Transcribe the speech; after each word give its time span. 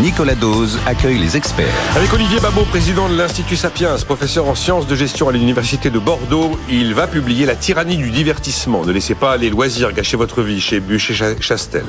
Nicolas 0.00 0.34
Dose 0.34 0.78
accueille 0.86 1.18
les 1.18 1.36
experts. 1.36 1.66
Avec 1.94 2.12
Olivier 2.12 2.40
Babot, 2.40 2.64
président 2.64 3.08
de 3.08 3.16
l'Institut 3.16 3.56
Sapiens, 3.56 3.94
professeur 4.06 4.48
en 4.48 4.54
sciences 4.54 4.86
de 4.86 4.94
gestion 4.94 5.28
à 5.28 5.32
l'Université 5.32 5.90
de 5.90 5.98
Bordeaux, 5.98 6.58
il 6.70 6.94
va 6.94 7.06
publier 7.06 7.46
La 7.46 7.54
tyrannie 7.56 7.96
du 7.96 8.10
divertissement. 8.10 8.84
Ne 8.84 8.92
laissez 8.92 9.14
pas 9.14 9.36
les 9.36 9.50
loisirs 9.50 9.92
gâcher 9.92 10.16
votre 10.16 10.42
vie 10.42 10.60
chez 10.60 10.80
Bûcher-Chastel. 10.80 11.84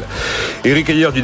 Éric 0.65 0.89
Ayer, 0.89 1.09
du 1.13 1.21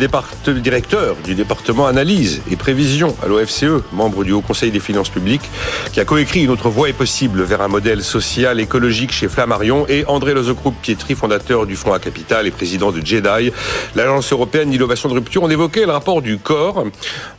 directeur 0.62 1.16
du 1.24 1.36
département 1.36 1.86
analyse 1.86 2.42
et 2.50 2.56
prévision 2.56 3.16
à 3.22 3.28
l'OFCE, 3.28 3.84
membre 3.92 4.24
du 4.24 4.32
Haut 4.32 4.42
Conseil 4.42 4.72
des 4.72 4.80
finances 4.80 5.10
publiques, 5.10 5.50
qui 5.92 6.00
a 6.00 6.06
coécrit 6.06 6.44
Une 6.44 6.52
autre 6.52 6.70
voie 6.70 6.90
est 6.90 6.94
possible 6.94 7.44
vers 7.44 7.62
un 7.62 7.68
modèle 7.68 8.04
social 8.04 8.60
écologique 8.60 9.12
chez 9.12 9.28
Flammarion, 9.28 9.86
et 9.90 10.06
André 10.08 10.34
Lozocroupe-Pietri, 10.34 11.16
fondateur 11.16 11.66
du 11.66 11.76
Fonds 11.76 11.94
à 11.94 12.00
Capital 12.00 12.48
et 12.48 12.52
président 12.52 12.92
de 12.92 13.06
JEDI, 13.06 13.52
l'agence 13.96 14.32
européenne 14.32 14.70
d'innovation 14.70 15.10
de 15.10 15.16
rupture. 15.16 15.44
On 15.44 15.50
évoquait 15.50 15.86
le 15.86 15.92
rapport 15.92 16.22
du 16.22 16.38
corps 16.38 16.69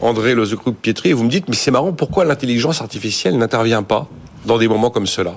André 0.01 0.35
Lozecroup-Pietri, 0.35 1.11
et 1.11 1.13
vous 1.13 1.25
me 1.25 1.31
dites, 1.31 1.49
mais 1.49 1.57
c'est 1.57 1.71
marrant, 1.71 1.93
pourquoi 1.93 2.25
l'intelligence 2.25 2.81
artificielle 2.81 3.37
n'intervient 3.39 3.83
pas 3.83 4.09
dans 4.47 4.59
des 4.59 4.69
moments 4.69 4.91
comme 4.91 5.07
cela? 5.07 5.35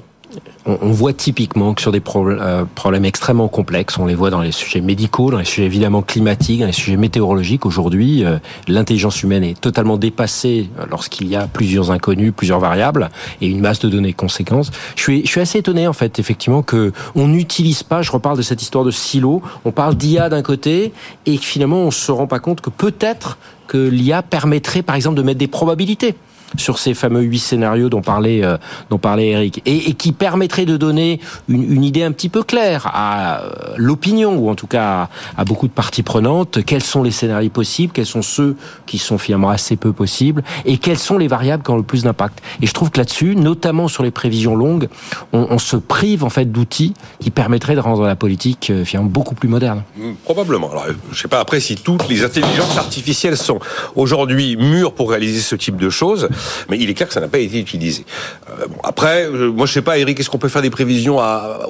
On, 0.65 0.91
voit 0.91 1.13
typiquement 1.13 1.73
que 1.73 1.81
sur 1.81 1.91
des 1.91 2.01
euh, 2.15 2.63
problèmes, 2.73 3.05
extrêmement 3.05 3.49
complexes, 3.49 3.97
on 3.97 4.05
les 4.05 4.15
voit 4.15 4.29
dans 4.29 4.41
les 4.41 4.53
sujets 4.53 4.79
médicaux, 4.79 5.29
dans 5.29 5.37
les 5.37 5.45
sujets 5.45 5.65
évidemment 5.65 6.01
climatiques, 6.01 6.61
dans 6.61 6.65
les 6.65 6.71
sujets 6.71 6.95
météorologiques. 6.95 7.65
Aujourd'hui, 7.65 8.23
euh, 8.23 8.37
l'intelligence 8.67 9.21
humaine 9.23 9.43
est 9.43 9.59
totalement 9.59 9.97
dépassée 9.97 10.69
euh, 10.79 10.85
lorsqu'il 10.89 11.27
y 11.27 11.35
a 11.35 11.47
plusieurs 11.47 11.91
inconnus, 11.91 12.33
plusieurs 12.35 12.59
variables 12.59 13.09
et 13.41 13.47
une 13.47 13.59
masse 13.59 13.79
de 13.79 13.89
données 13.89 14.13
conséquences. 14.13 14.71
Je 14.95 15.01
suis, 15.01 15.25
je 15.25 15.29
suis 15.29 15.41
assez 15.41 15.59
étonné 15.59 15.87
en 15.87 15.93
fait, 15.93 16.17
effectivement, 16.17 16.63
que 16.63 16.93
on 17.13 17.27
n'utilise 17.27 17.83
pas. 17.83 18.01
Je 18.01 18.11
reparle 18.11 18.37
de 18.37 18.43
cette 18.43 18.61
histoire 18.61 18.85
de 18.85 18.91
silo. 18.91 19.41
On 19.65 19.71
parle 19.71 19.95
d'IA 19.95 20.29
d'un 20.29 20.41
côté 20.43 20.93
et 21.25 21.37
finalement 21.37 21.77
on 21.77 21.91
se 21.91 22.11
rend 22.11 22.27
pas 22.27 22.39
compte 22.39 22.61
que 22.61 22.69
peut-être 22.69 23.37
que 23.73 23.89
l'IA 23.89 24.21
permettrait, 24.21 24.83
par 24.83 24.95
exemple, 24.95 25.17
de 25.17 25.23
mettre 25.23 25.39
des 25.39 25.47
probabilités 25.47 26.13
sur 26.57 26.79
ces 26.79 26.93
fameux 26.93 27.21
huit 27.21 27.39
scénarios 27.39 27.89
dont 27.89 28.01
parlait, 28.01 28.43
euh, 28.43 28.57
dont 28.89 28.97
parlait 28.97 29.29
Eric, 29.29 29.61
et, 29.65 29.89
et, 29.89 29.93
qui 29.93 30.11
permettrait 30.11 30.65
de 30.65 30.77
donner 30.77 31.19
une, 31.47 31.71
une, 31.71 31.83
idée 31.83 32.03
un 32.03 32.11
petit 32.11 32.29
peu 32.29 32.43
claire 32.43 32.89
à 32.93 33.39
euh, 33.41 33.51
l'opinion, 33.77 34.35
ou 34.35 34.49
en 34.49 34.55
tout 34.55 34.67
cas 34.67 35.09
à, 35.37 35.45
beaucoup 35.45 35.67
de 35.67 35.73
parties 35.73 36.03
prenantes, 36.03 36.63
quels 36.65 36.83
sont 36.83 37.03
les 37.03 37.11
scénarios 37.11 37.49
possibles, 37.49 37.93
quels 37.93 38.05
sont 38.05 38.21
ceux 38.21 38.55
qui 38.85 38.97
sont 38.97 39.17
finalement 39.17 39.49
assez 39.49 39.75
peu 39.75 39.93
possibles, 39.93 40.43
et 40.65 40.77
quelles 40.77 40.99
sont 40.99 41.17
les 41.17 41.27
variables 41.27 41.63
qui 41.63 41.71
ont 41.71 41.77
le 41.77 41.83
plus 41.83 42.03
d'impact? 42.03 42.41
Et 42.61 42.67
je 42.67 42.73
trouve 42.73 42.91
que 42.91 42.99
là-dessus, 42.99 43.35
notamment 43.35 43.87
sur 43.87 44.03
les 44.03 44.11
prévisions 44.11 44.55
longues, 44.55 44.89
on, 45.31 45.47
on 45.49 45.57
se 45.57 45.77
prive 45.77 46.23
en 46.23 46.29
fait 46.29 46.51
d'outils 46.51 46.93
qui 47.19 47.31
permettraient 47.31 47.75
de 47.75 47.79
rendre 47.79 48.05
la 48.05 48.15
politique 48.15 48.69
euh, 48.69 48.85
finalement 48.85 49.09
beaucoup 49.09 49.35
plus 49.35 49.49
moderne. 49.49 49.83
Hmm, 49.97 50.13
probablement. 50.23 50.71
Alors, 50.71 50.85
je 51.11 51.21
sais 51.21 51.27
pas 51.27 51.39
après 51.39 51.59
si 51.59 51.75
toutes 51.75 52.07
les 52.09 52.23
intelligences 52.23 52.77
artificielles 52.77 53.37
sont 53.37 53.59
aujourd'hui 53.95 54.55
mûres 54.57 54.93
pour 54.93 55.09
réaliser 55.09 55.39
ce 55.39 55.55
type 55.55 55.77
de 55.77 55.89
choses 55.89 56.29
mais 56.69 56.77
il 56.79 56.89
est 56.89 56.93
clair 56.93 57.07
que 57.07 57.13
ça 57.13 57.21
n'a 57.21 57.27
pas 57.27 57.39
été 57.39 57.59
utilisé. 57.59 58.05
Euh, 58.49 58.65
après, 58.83 59.25
euh, 59.25 59.51
moi 59.51 59.65
je 59.65 59.73
sais 59.73 59.81
pas, 59.81 59.97
Eric, 59.97 60.19
est-ce 60.19 60.29
qu'on 60.29 60.37
peut 60.37 60.49
faire 60.49 60.61
des 60.61 60.69
prévisions 60.69 61.19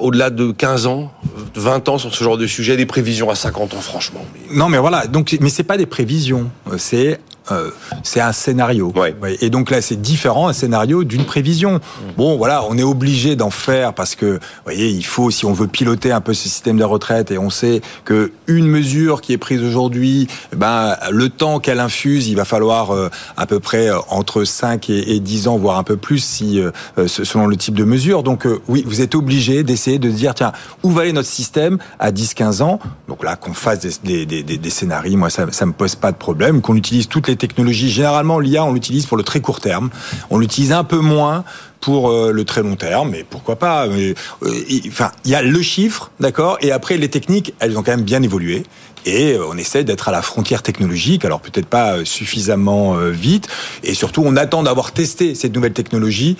au-delà 0.00 0.30
de 0.30 0.52
15 0.52 0.86
ans, 0.86 1.12
20 1.54 1.88
ans 1.88 1.98
sur 1.98 2.14
ce 2.14 2.22
genre 2.22 2.38
de 2.38 2.46
sujet, 2.46 2.76
des 2.76 2.86
prévisions 2.86 3.30
à 3.30 3.34
50 3.34 3.74
ans, 3.74 3.80
franchement? 3.80 4.24
Non, 4.50 4.68
mais 4.68 4.78
voilà. 4.78 5.06
Donc, 5.06 5.36
mais 5.40 5.48
c'est 5.48 5.64
pas 5.64 5.76
des 5.76 5.86
prévisions, 5.86 6.50
c'est 6.76 7.20
euh, 7.50 7.70
c'est 8.02 8.20
un 8.20 8.32
scénario. 8.32 8.92
Et 9.40 9.50
donc 9.50 9.70
là, 9.70 9.82
c'est 9.82 10.00
différent 10.00 10.48
un 10.48 10.52
scénario 10.52 11.04
d'une 11.04 11.24
prévision. 11.24 11.80
Bon, 12.16 12.36
voilà, 12.36 12.64
on 12.68 12.78
est 12.78 12.82
obligé 12.82 13.36
d'en 13.36 13.50
faire 13.50 13.92
parce 13.92 14.14
que, 14.14 14.26
vous 14.26 14.40
voyez, 14.64 14.88
il 14.88 15.04
faut, 15.04 15.30
si 15.30 15.44
on 15.44 15.52
veut 15.52 15.66
piloter 15.66 16.10
un 16.10 16.20
peu 16.20 16.32
ce 16.32 16.48
système 16.48 16.78
de 16.78 16.84
retraite, 16.84 17.30
et 17.30 17.38
on 17.38 17.50
sait 17.50 17.82
que 18.04 18.32
une 18.46 18.66
mesure 18.66 19.20
qui 19.20 19.32
est 19.32 19.38
prise 19.38 19.62
aujourd'hui, 19.62 20.26
eh 20.52 20.56
ben, 20.56 20.96
le 21.10 21.28
temps 21.28 21.60
qu'elle 21.60 21.80
infuse, 21.80 22.28
il 22.28 22.36
va 22.36 22.44
falloir 22.44 22.92
euh, 22.92 23.10
à 23.36 23.46
peu 23.46 23.60
près 23.60 23.88
euh, 23.88 23.98
entre 24.08 24.44
5 24.44 24.88
et, 24.88 25.20
10 25.20 25.48
ans, 25.48 25.58
voire 25.58 25.78
un 25.78 25.82
peu 25.84 25.96
plus, 25.96 26.18
si 26.24 26.60
selon 27.06 27.46
le 27.46 27.56
type 27.56 27.74
de 27.74 27.84
mesure. 27.84 28.22
Donc 28.22 28.46
oui, 28.68 28.84
vous 28.86 29.00
êtes 29.00 29.14
obligé 29.14 29.62
d'essayer 29.62 29.98
de 29.98 30.10
dire, 30.10 30.34
tiens, 30.34 30.52
où 30.82 30.90
va 30.90 31.02
aller 31.02 31.12
notre 31.12 31.28
système 31.28 31.78
à 31.98 32.10
10-15 32.10 32.62
ans? 32.62 32.78
Donc 33.08 33.22
là, 33.22 33.36
qu'on 33.36 33.54
fasse 33.54 33.80
des, 33.80 34.24
des, 34.26 34.42
des, 34.42 34.58
des, 34.58 34.70
scénarios, 34.70 35.16
moi, 35.16 35.30
ça, 35.30 35.46
ça 35.50 35.66
me 35.66 35.72
pose 35.72 35.94
pas 35.94 36.12
de 36.12 36.16
problème, 36.16 36.60
qu'on 36.60 36.76
utilise 36.76 37.08
toutes 37.08 37.28
les 37.28 37.33
technologies. 37.36 37.90
Généralement, 37.90 38.38
l'IA, 38.38 38.64
on 38.64 38.72
l'utilise 38.72 39.06
pour 39.06 39.16
le 39.16 39.22
très 39.22 39.40
court 39.40 39.60
terme. 39.60 39.90
On 40.30 40.38
l'utilise 40.38 40.72
un 40.72 40.84
peu 40.84 40.98
moins 40.98 41.44
pour 41.80 42.08
euh, 42.08 42.32
le 42.32 42.44
très 42.44 42.62
long 42.62 42.76
terme, 42.76 43.10
mais 43.10 43.26
pourquoi 43.28 43.56
pas 43.56 43.86
mais, 43.88 44.14
euh, 44.42 44.64
Enfin, 44.88 45.12
il 45.26 45.30
y 45.30 45.34
a 45.34 45.42
le 45.42 45.60
chiffre, 45.60 46.10
d'accord, 46.18 46.56
et 46.62 46.72
après 46.72 46.96
les 46.96 47.10
techniques, 47.10 47.52
elles 47.58 47.76
ont 47.76 47.82
quand 47.82 47.90
même 47.90 48.02
bien 48.04 48.22
évolué 48.22 48.64
et 49.04 49.32
euh, 49.32 49.46
on 49.48 49.56
essaie 49.56 49.84
d'être 49.84 50.08
à 50.08 50.12
la 50.12 50.22
frontière 50.22 50.62
technologique, 50.62 51.24
alors 51.24 51.40
peut-être 51.40 51.66
pas 51.66 51.96
euh, 51.96 52.04
suffisamment 52.04 52.96
euh, 52.96 53.10
vite, 53.10 53.48
et 53.82 53.94
surtout 53.94 54.22
on 54.24 54.36
attend 54.36 54.62
d'avoir 54.62 54.92
testé 54.92 55.34
cette 55.34 55.54
nouvelle 55.54 55.72
technologie 55.72 56.36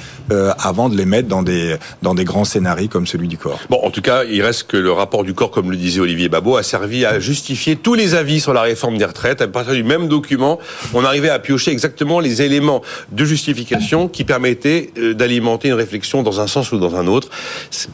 avant 0.58 0.88
de 0.88 0.96
les 0.96 1.04
mettre 1.04 1.28
dans 1.28 1.42
des 1.42 1.76
dans 2.02 2.14
des 2.14 2.24
grands 2.24 2.44
scénarios 2.44 2.88
comme 2.88 3.06
celui 3.06 3.28
du 3.28 3.38
corps. 3.38 3.60
Bon, 3.70 3.78
en 3.82 3.90
tout 3.90 4.00
cas, 4.00 4.24
il 4.24 4.42
reste 4.42 4.64
que 4.64 4.76
le 4.76 4.92
rapport 4.92 5.24
du 5.24 5.34
corps, 5.34 5.50
comme 5.50 5.70
le 5.70 5.76
disait 5.76 6.00
Olivier 6.00 6.28
Babot, 6.28 6.56
a 6.56 6.62
servi 6.62 7.04
à 7.04 7.20
justifier 7.20 7.76
tous 7.76 7.94
les 7.94 8.14
avis 8.14 8.40
sur 8.40 8.52
la 8.52 8.62
réforme 8.62 8.98
des 8.98 9.04
retraites. 9.04 9.40
À 9.40 9.48
partir 9.48 9.74
du 9.74 9.84
même 9.84 10.08
document, 10.08 10.58
on 10.92 11.04
arrivait 11.04 11.30
à 11.30 11.38
piocher 11.38 11.70
exactement 11.70 12.20
les 12.20 12.42
éléments 12.42 12.82
de 13.12 13.24
justification 13.24 14.08
qui 14.08 14.24
permettaient 14.24 14.92
d'alimenter 15.14 15.68
une 15.68 15.74
réflexion 15.74 16.22
dans 16.22 16.40
un 16.40 16.46
sens 16.46 16.72
ou 16.72 16.78
dans 16.78 16.96
un 16.96 17.06
autre. 17.06 17.28
C'est 17.70 17.88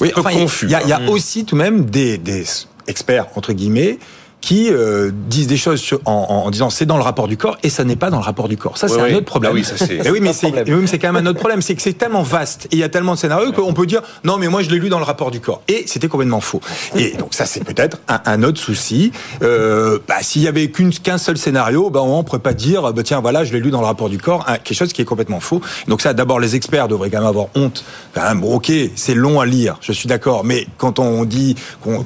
oui, 0.00 0.10
confus. 0.12 0.66
Il 0.66 0.72
y 0.72 0.74
a, 0.74 0.86
y 0.86 0.92
a 0.92 0.98
hein. 0.98 1.08
aussi 1.08 1.44
tout 1.44 1.56
de 1.56 1.62
même 1.62 1.84
des, 1.86 2.18
des 2.18 2.44
experts, 2.86 3.28
entre 3.36 3.52
guillemets, 3.52 3.98
qui 4.42 4.70
euh, 4.70 5.10
disent 5.12 5.46
des 5.46 5.56
choses 5.56 5.82
en, 6.04 6.10
en, 6.12 6.50
disant 6.50 6.68
c'est 6.68 6.84
dans 6.84 6.96
le 6.96 7.02
rapport 7.02 7.28
du 7.28 7.36
corps 7.36 7.56
et 7.62 7.70
ça 7.70 7.84
n'est 7.84 7.96
pas 7.96 8.10
dans 8.10 8.18
le 8.18 8.24
rapport 8.24 8.48
du 8.48 8.56
corps. 8.56 8.76
Ça, 8.76 8.88
c'est 8.88 9.00
un 9.00 9.14
autre 9.14 9.24
problème. 9.24 9.52
Ah 9.52 9.54
oui, 9.54 9.64
ça 9.64 9.76
c'est. 9.78 10.10
oui, 10.10 10.18
mais 10.20 10.32
c'est 10.32 10.52
c'est 10.86 10.98
quand 10.98 11.12
même 11.12 11.24
un 11.24 11.30
autre 11.30 11.38
problème. 11.38 11.62
C'est 11.62 11.76
que 11.76 11.80
c'est 11.80 11.92
tellement 11.92 12.22
vaste 12.22 12.66
et 12.66 12.76
il 12.76 12.78
y 12.80 12.82
a 12.82 12.88
tellement 12.88 13.14
de 13.14 13.18
scénarios 13.18 13.52
qu'on 13.52 13.72
peut 13.72 13.86
dire 13.86 14.02
non, 14.24 14.38
mais 14.38 14.48
moi 14.48 14.62
je 14.62 14.68
l'ai 14.68 14.78
lu 14.78 14.88
dans 14.88 14.98
le 14.98 15.04
rapport 15.04 15.30
du 15.30 15.40
corps 15.40 15.62
et 15.68 15.84
c'était 15.86 16.08
complètement 16.08 16.40
faux. 16.40 16.60
Et 16.96 17.12
donc 17.12 17.34
ça, 17.34 17.46
c'est 17.46 17.62
peut-être 17.62 17.98
un, 18.08 18.20
un, 18.26 18.42
autre 18.42 18.60
souci. 18.60 19.12
Euh, 19.42 20.00
bah, 20.08 20.16
S'il 20.22 20.42
y 20.42 20.48
avait 20.48 20.68
qu'un 20.68 21.18
seul 21.18 21.38
scénario, 21.38 21.88
bah, 21.90 22.02
on 22.02 22.18
ne 22.18 22.22
pourrait 22.24 22.40
pas 22.40 22.52
dire 22.52 22.92
bah, 22.92 23.02
tiens 23.04 23.20
voilà, 23.20 23.44
je 23.44 23.52
l'ai 23.52 23.60
lu 23.60 23.70
dans 23.70 23.80
le 23.80 23.86
rapport 23.86 24.08
du 24.08 24.18
corps, 24.18 24.44
quelque 24.64 24.74
chose 24.74 24.92
qui 24.92 25.02
est 25.02 25.06
complètement 25.06 25.40
faux. 25.40 25.60
Donc 25.86 26.00
ça, 26.00 26.14
d'abord, 26.14 26.40
les 26.40 26.56
experts 26.56 26.88
devraient 26.88 27.10
quand 27.10 27.18
même 27.18 27.28
avoir 27.28 27.46
honte. 27.54 27.84
Quand 28.12 28.22
même, 28.22 28.40
bon, 28.40 28.56
ok, 28.56 28.72
c'est 28.96 29.14
long 29.14 29.40
à 29.40 29.46
lire, 29.46 29.76
je 29.80 29.92
suis 29.92 30.08
d'accord, 30.08 30.44
mais 30.44 30.66
quand 30.78 30.98
on 30.98 31.24
dit 31.24 31.54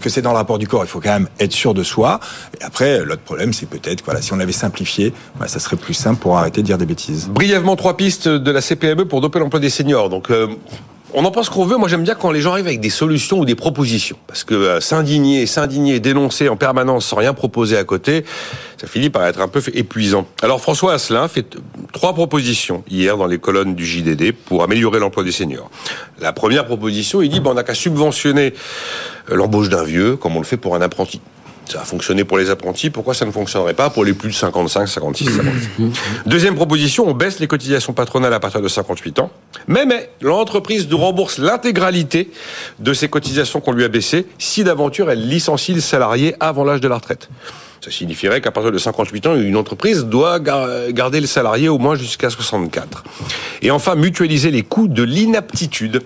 que 0.00 0.10
c'est 0.10 0.22
dans 0.22 0.32
le 0.32 0.36
rapport 0.36 0.58
du 0.58 0.68
corps, 0.68 0.84
il 0.84 0.88
faut 0.88 1.00
quand 1.00 1.12
même 1.12 1.28
être 1.40 1.52
sûr 1.52 1.72
de 1.72 1.82
soi. 1.82 2.20
Et 2.60 2.64
après, 2.64 3.04
l'autre 3.04 3.22
problème, 3.22 3.52
c'est 3.52 3.68
peut-être, 3.68 4.04
voilà, 4.04 4.22
si 4.22 4.32
on 4.32 4.36
l'avait 4.36 4.52
simplifié, 4.52 5.12
bah, 5.38 5.48
ça 5.48 5.58
serait 5.58 5.76
plus 5.76 5.94
simple 5.94 6.20
pour 6.20 6.38
arrêter 6.38 6.62
de 6.62 6.66
dire 6.66 6.78
des 6.78 6.86
bêtises. 6.86 7.28
Brièvement, 7.28 7.76
trois 7.76 7.96
pistes 7.96 8.28
de 8.28 8.50
la 8.50 8.60
CPME 8.60 9.04
pour 9.04 9.20
doper 9.20 9.38
l'emploi 9.38 9.60
des 9.60 9.70
seniors. 9.70 10.08
Donc, 10.08 10.30
euh, 10.30 10.48
on 11.14 11.24
en 11.24 11.30
pense 11.30 11.48
qu'on 11.48 11.64
veut. 11.64 11.76
Moi, 11.76 11.88
j'aime 11.88 12.02
bien 12.02 12.14
quand 12.14 12.30
les 12.30 12.40
gens 12.40 12.52
arrivent 12.52 12.66
avec 12.66 12.80
des 12.80 12.90
solutions 12.90 13.38
ou 13.38 13.44
des 13.44 13.54
propositions. 13.54 14.16
Parce 14.26 14.44
que 14.44 14.54
euh, 14.54 14.80
s'indigner, 14.80 15.46
s'indigner, 15.46 16.00
dénoncer 16.00 16.48
en 16.48 16.56
permanence 16.56 17.06
sans 17.06 17.16
rien 17.16 17.32
proposer 17.32 17.78
à 17.78 17.84
côté, 17.84 18.24
ça 18.78 18.86
finit 18.86 19.08
par 19.08 19.24
être 19.24 19.40
un 19.40 19.48
peu 19.48 19.62
épuisant. 19.72 20.26
Alors, 20.42 20.60
François 20.60 20.92
Asselin 20.92 21.26
fait 21.28 21.56
trois 21.92 22.12
propositions 22.12 22.84
hier 22.90 23.16
dans 23.16 23.26
les 23.26 23.38
colonnes 23.38 23.74
du 23.74 23.86
JDD 23.86 24.32
pour 24.32 24.62
améliorer 24.62 24.98
l'emploi 24.98 25.24
des 25.24 25.32
seniors. 25.32 25.70
La 26.20 26.32
première 26.32 26.66
proposition, 26.66 27.22
il 27.22 27.30
dit, 27.30 27.40
ben, 27.40 27.52
on 27.52 27.54
n'a 27.54 27.62
qu'à 27.62 27.74
subventionner 27.74 28.52
l'embauche 29.28 29.68
d'un 29.68 29.84
vieux, 29.84 30.16
comme 30.16 30.36
on 30.36 30.40
le 30.40 30.44
fait 30.44 30.58
pour 30.58 30.74
un 30.74 30.82
apprenti. 30.82 31.20
Ça 31.66 31.80
a 31.80 31.84
fonctionné 31.84 32.24
pour 32.24 32.38
les 32.38 32.50
apprentis, 32.50 32.90
pourquoi 32.90 33.12
ça 33.12 33.24
ne 33.26 33.30
fonctionnerait 33.30 33.74
pas 33.74 33.90
pour 33.90 34.04
les 34.04 34.14
plus 34.14 34.30
de 34.30 34.34
55, 34.34 34.86
56, 34.86 35.24
56 35.24 36.00
Deuxième 36.26 36.54
proposition, 36.54 37.08
on 37.08 37.12
baisse 37.12 37.40
les 37.40 37.48
cotisations 37.48 37.92
patronales 37.92 38.32
à 38.32 38.40
partir 38.40 38.62
de 38.62 38.68
58 38.68 39.18
ans. 39.18 39.30
Mais, 39.66 39.84
mais, 39.84 40.10
l'entreprise 40.20 40.88
nous 40.88 40.98
rembourse 40.98 41.38
l'intégralité 41.38 42.30
de 42.78 42.92
ces 42.94 43.08
cotisations 43.08 43.60
qu'on 43.60 43.72
lui 43.72 43.84
a 43.84 43.88
baissées 43.88 44.26
si 44.38 44.62
d'aventure 44.62 45.10
elle 45.10 45.28
licencie 45.28 45.74
le 45.74 45.80
salarié 45.80 46.36
avant 46.38 46.64
l'âge 46.64 46.80
de 46.80 46.88
la 46.88 46.96
retraite. 46.96 47.28
Ça 47.84 47.90
signifierait 47.90 48.40
qu'à 48.40 48.52
partir 48.52 48.72
de 48.72 48.78
58 48.78 49.26
ans, 49.26 49.34
une 49.36 49.56
entreprise 49.56 50.04
doit 50.04 50.38
garder 50.40 51.20
le 51.20 51.26
salarié 51.26 51.68
au 51.68 51.78
moins 51.78 51.94
jusqu'à 51.94 52.30
64. 52.30 53.04
Et 53.62 53.70
enfin, 53.70 53.94
mutualiser 53.96 54.50
les 54.50 54.62
coûts 54.62 54.88
de 54.88 55.02
l'inaptitude 55.02 56.02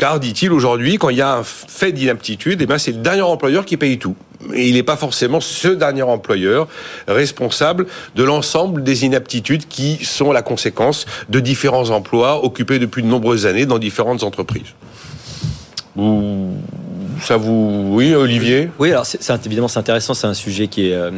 car, 0.00 0.18
dit-il 0.18 0.50
aujourd'hui, 0.50 0.96
quand 0.96 1.10
il 1.10 1.18
y 1.18 1.20
a 1.20 1.36
un 1.36 1.44
fait 1.44 1.92
d'inaptitude, 1.92 2.62
eh 2.62 2.66
ben, 2.66 2.78
c'est 2.78 2.92
le 2.92 3.02
dernier 3.02 3.20
employeur 3.20 3.66
qui 3.66 3.76
paye 3.76 3.98
tout. 3.98 4.16
Il 4.54 4.74
n'est 4.74 4.82
pas 4.82 4.96
forcément 4.96 5.40
ce 5.40 5.68
dernier 5.68 6.02
employeur 6.02 6.68
responsable 7.08 7.86
de 8.16 8.24
l'ensemble 8.24 8.82
des 8.82 9.04
inaptitudes 9.04 9.68
qui 9.68 10.04
sont 10.04 10.32
la 10.32 10.42
conséquence 10.42 11.06
de 11.28 11.40
différents 11.40 11.90
emplois 11.90 12.44
occupés 12.44 12.78
depuis 12.78 13.02
de 13.02 13.08
nombreuses 13.08 13.46
années 13.46 13.66
dans 13.66 13.78
différentes 13.78 14.22
entreprises. 14.22 14.74
Ça 17.22 17.36
vous, 17.36 17.90
oui, 17.90 18.14
Olivier? 18.14 18.70
Oui, 18.78 18.90
alors 18.90 19.04
c'est, 19.04 19.46
évidemment 19.46 19.68
c'est 19.68 19.78
intéressant, 19.78 20.14
c'est 20.14 20.26
un 20.26 20.34
sujet 20.34 20.68
qui 20.68 20.88
est 20.88 20.94
euh, 20.94 21.10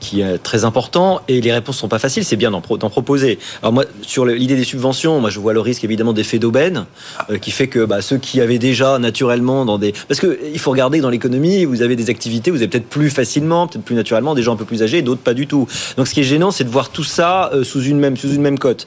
qui 0.00 0.20
est 0.20 0.38
très 0.38 0.64
important 0.64 1.20
et 1.28 1.40
les 1.40 1.52
réponses 1.52 1.78
sont 1.78 1.88
pas 1.88 1.98
faciles. 1.98 2.24
C'est 2.24 2.36
bien 2.36 2.50
d'en, 2.50 2.60
proposer. 2.60 3.38
Alors 3.62 3.72
moi, 3.72 3.84
sur 4.02 4.26
l'idée 4.26 4.56
des 4.56 4.64
subventions, 4.64 5.20
moi 5.20 5.30
je 5.30 5.38
vois 5.38 5.52
le 5.52 5.60
risque 5.60 5.84
évidemment 5.84 6.12
d'effet 6.12 6.38
d'aubaine 6.38 6.86
euh, 7.30 7.38
qui 7.38 7.50
fait 7.50 7.68
que 7.68 7.84
bah, 7.84 8.02
ceux 8.02 8.18
qui 8.18 8.40
avaient 8.40 8.58
déjà 8.58 8.98
naturellement 8.98 9.64
dans 9.64 9.78
des, 9.78 9.92
parce 10.08 10.20
que 10.20 10.38
il 10.52 10.58
faut 10.58 10.70
regarder 10.70 10.98
que 10.98 11.02
dans 11.02 11.10
l'économie, 11.10 11.64
vous 11.64 11.82
avez 11.82 11.96
des 11.96 12.10
activités, 12.10 12.50
vous 12.50 12.58
avez 12.58 12.68
peut-être 12.68 12.88
plus 12.88 13.10
facilement, 13.10 13.66
peut-être 13.66 13.84
plus 13.84 13.94
naturellement, 13.94 14.34
des 14.34 14.42
gens 14.42 14.54
un 14.54 14.56
peu 14.56 14.64
plus 14.64 14.82
âgés, 14.82 15.02
d'autres 15.02 15.22
pas 15.22 15.34
du 15.34 15.46
tout. 15.46 15.68
Donc 15.96 16.08
ce 16.08 16.14
qui 16.14 16.20
est 16.20 16.24
gênant, 16.24 16.50
c'est 16.50 16.64
de 16.64 16.70
voir 16.70 16.90
tout 16.90 17.04
ça 17.04 17.50
euh, 17.54 17.64
sous 17.64 17.82
une 17.82 17.98
même 17.98 18.16
sous 18.16 18.32
une 18.32 18.42
même 18.42 18.58
cote. 18.58 18.86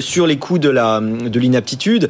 sur 0.00 0.26
les 0.26 0.38
coûts 0.38 0.58
de 0.58 0.68
la 0.68 1.00
de 1.00 1.40
l'inaptitude, 1.40 2.08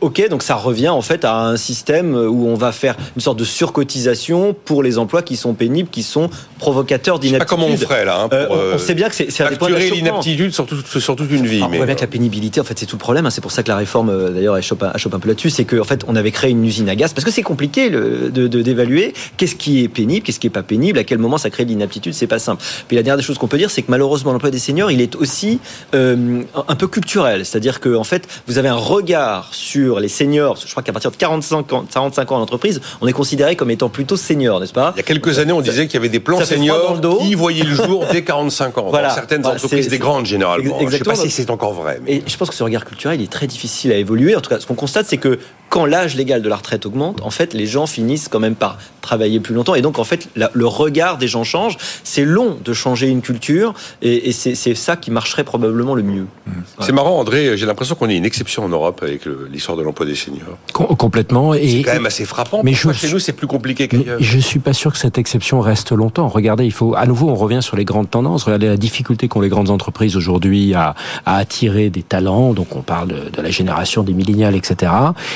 ok, 0.00 0.28
donc 0.28 0.42
ça 0.42 0.54
revient 0.54 0.90
en 0.90 1.02
fait 1.02 1.24
à 1.24 1.40
un 1.40 1.56
système 1.56 2.14
où 2.14 2.48
on 2.48 2.54
va 2.54 2.72
faire 2.72 2.96
sorte 3.22 3.38
de 3.38 3.44
surcotisation 3.44 4.54
pour 4.64 4.82
les 4.82 4.98
emplois 4.98 5.22
qui 5.22 5.36
sont 5.36 5.54
pénibles, 5.54 5.88
qui 5.88 6.02
sont 6.02 6.28
provocateurs 6.58 7.18
d'inaptitude. 7.18 7.48
Pas 7.48 7.62
comment 7.62 7.72
on 7.72 7.76
ferait 7.76 8.04
là. 8.04 8.22
Hein, 8.22 8.28
pour, 8.28 8.56
euh, 8.56 8.74
on 8.74 8.78
sait 8.78 8.94
bien 8.94 9.08
que 9.08 9.14
c'est 9.14 9.42
un 9.42 9.50
des 9.50 9.56
points 9.56 9.70
l'inaptitude 9.70 10.52
sur, 10.52 10.66
sur, 11.00 11.16
toute 11.16 11.30
une 11.30 11.46
vie. 11.46 11.62
on 11.62 11.68
voit 11.68 11.86
bien 11.86 11.94
que 11.94 12.00
la 12.00 12.06
pénibilité, 12.06 12.60
en 12.60 12.64
fait, 12.64 12.78
c'est 12.78 12.86
tout 12.86 12.96
le 12.96 13.00
problème. 13.00 13.26
Hein. 13.26 13.30
C'est 13.30 13.40
pour 13.40 13.52
ça 13.52 13.62
que 13.62 13.68
la 13.68 13.76
réforme, 13.76 14.10
euh, 14.10 14.30
d'ailleurs, 14.30 14.56
elle 14.56 14.62
chope, 14.62 14.82
un 14.82 15.18
peu 15.18 15.28
là-dessus. 15.28 15.50
C'est 15.50 15.64
qu'en 15.64 15.84
fait, 15.84 16.04
on 16.06 16.16
avait 16.16 16.30
créé 16.30 16.50
une 16.50 16.64
usine 16.64 16.88
à 16.88 16.94
gaz 16.94 17.12
parce 17.12 17.24
que 17.24 17.30
c'est 17.30 17.42
compliqué 17.42 17.90
de 17.90 18.28
d'évaluer 18.46 19.14
qu'est-ce 19.36 19.56
qui 19.56 19.82
est 19.82 19.88
pénible, 19.88 20.24
qu'est-ce 20.24 20.40
qui 20.40 20.46
est 20.46 20.50
pas 20.50 20.62
pénible, 20.62 20.98
à 20.98 21.04
quel 21.04 21.18
moment 21.18 21.38
ça 21.38 21.50
crée 21.50 21.64
de 21.64 21.70
l'inaptitude. 21.70 22.14
C'est 22.14 22.26
pas 22.26 22.38
simple. 22.38 22.62
Puis 22.88 22.96
la 22.96 23.02
dernière 23.02 23.16
des 23.16 23.22
choses 23.22 23.38
qu'on 23.38 23.48
peut 23.48 23.58
dire, 23.58 23.70
c'est 23.70 23.82
que 23.82 23.90
malheureusement, 23.90 24.32
l'emploi 24.32 24.50
des 24.50 24.58
seniors, 24.58 24.90
il 24.90 25.00
est 25.00 25.16
aussi 25.16 25.58
euh, 25.94 26.42
un 26.68 26.76
peu 26.76 26.86
culturel. 26.86 27.44
C'est-à-dire 27.44 27.80
que 27.80 27.94
en 27.94 28.04
fait, 28.04 28.28
vous 28.46 28.58
avez 28.58 28.68
un 28.68 28.76
regard 28.76 29.52
sur 29.52 30.00
les 30.00 30.08
seniors. 30.08 30.56
Je 30.64 30.70
crois 30.70 30.82
qu'à 30.82 30.92
partir 30.92 31.10
de 31.10 31.16
45 31.16 31.72
ans, 31.72 31.84
45 31.90 32.32
ans 32.32 32.36
en 32.36 32.42
entreprise, 32.42 32.80
on 33.00 33.06
est 33.06 33.11
considéré 33.12 33.56
comme 33.56 33.70
étant 33.70 33.88
plutôt 33.88 34.16
senior, 34.16 34.60
n'est-ce 34.60 34.72
pas 34.72 34.92
Il 34.96 34.98
y 34.98 35.00
a 35.00 35.04
quelques 35.04 35.38
années, 35.38 35.52
on 35.52 35.60
disait 35.60 35.86
qu'il 35.86 35.94
y 35.94 35.98
avait 35.98 36.08
des 36.08 36.20
plans 36.20 36.44
seniors 36.44 37.00
qui 37.20 37.34
voyaient 37.34 37.64
le 37.64 37.74
jour 37.74 38.04
dès 38.10 38.22
45 38.24 38.78
ans. 38.78 38.90
Dans 38.90 39.10
certaines 39.10 39.46
entreprises, 39.46 39.88
des 39.88 39.98
grandes 39.98 40.26
généralement. 40.26 40.80
Exactement. 40.80 40.90
Je 40.90 40.96
ne 40.96 40.98
sais 40.98 41.22
pas 41.22 41.28
si 41.28 41.30
c'est 41.30 41.50
encore 41.50 41.72
vrai. 41.72 42.00
Et 42.06 42.22
je 42.26 42.36
pense 42.36 42.48
que 42.48 42.54
ce 42.54 42.62
regard 42.62 42.84
culturel 42.84 43.20
il 43.20 43.24
est 43.24 43.32
très 43.32 43.46
difficile 43.46 43.92
à 43.92 43.96
évoluer. 43.96 44.36
En 44.36 44.40
tout 44.40 44.50
cas, 44.50 44.60
ce 44.60 44.66
qu'on 44.66 44.74
constate, 44.74 45.06
c'est 45.06 45.16
que 45.16 45.38
quand 45.68 45.86
l'âge 45.86 46.16
légal 46.16 46.42
de 46.42 46.48
la 46.50 46.56
retraite 46.56 46.84
augmente, 46.84 47.22
en 47.22 47.30
fait, 47.30 47.54
les 47.54 47.64
gens 47.64 47.86
finissent 47.86 48.28
quand 48.28 48.40
même 48.40 48.54
par 48.54 48.76
travailler 49.00 49.40
plus 49.40 49.54
longtemps. 49.54 49.74
Et 49.74 49.80
donc, 49.80 49.98
en 49.98 50.04
fait, 50.04 50.28
le 50.34 50.66
regard 50.66 51.16
des 51.16 51.28
gens 51.28 51.44
change. 51.44 51.78
C'est 52.04 52.26
long 52.26 52.58
de 52.62 52.72
changer 52.74 53.08
une 53.08 53.22
culture, 53.22 53.72
et, 54.02 54.32
c'est 54.32 54.74
ça 54.74 54.96
qui 54.96 55.10
marcherait 55.10 55.44
probablement 55.44 55.94
le 55.94 56.02
mieux. 56.02 56.26
Mmh. 56.46 56.50
C'est 56.80 56.92
marrant, 56.92 57.18
André. 57.18 57.56
J'ai 57.56 57.64
l'impression 57.64 57.94
qu'on 57.94 58.10
est 58.10 58.16
une 58.16 58.26
exception 58.26 58.64
en 58.64 58.68
Europe 58.68 59.00
avec 59.02 59.22
l'histoire 59.50 59.78
de 59.78 59.82
l'emploi 59.82 60.04
des 60.04 60.14
seniors. 60.14 60.58
complètement. 60.72 61.54
C'est 61.54 61.82
quand 61.82 61.94
même 61.94 62.06
assez 62.06 62.26
frappant. 62.26 62.60
Mais 62.62 62.74
chez 62.92 63.10
nous, 63.10 63.18
c'est 63.18 63.32
plus 63.32 63.46
compliqué 63.46 63.88
qu'ailleurs. 63.88 64.18
Je 64.20 64.38
suis 64.38 64.60
pas 64.60 64.72
sûr 64.72 64.92
que 64.92 64.98
cette 64.98 65.18
exception 65.18 65.60
reste 65.60 65.92
longtemps. 65.92 66.28
Regardez, 66.28 66.64
il 66.64 66.72
faut 66.72 66.94
à 66.94 67.06
nouveau, 67.06 67.28
on 67.28 67.34
revient 67.34 67.62
sur 67.62 67.76
les 67.76 67.84
grandes 67.84 68.10
tendances. 68.10 68.44
Regardez 68.44 68.68
la 68.68 68.76
difficulté 68.76 69.28
qu'ont 69.28 69.40
les 69.40 69.48
grandes 69.48 69.70
entreprises 69.70 70.16
aujourd'hui 70.16 70.74
à, 70.74 70.94
attirer 71.26 71.90
des 71.90 72.02
talents. 72.02 72.52
Donc, 72.52 72.76
on 72.76 72.82
parle 72.82 73.08
de, 73.08 73.30
de 73.30 73.42
la 73.42 73.50
génération 73.50 74.02
des 74.02 74.12
millénials, 74.12 74.54
etc. 74.54 74.92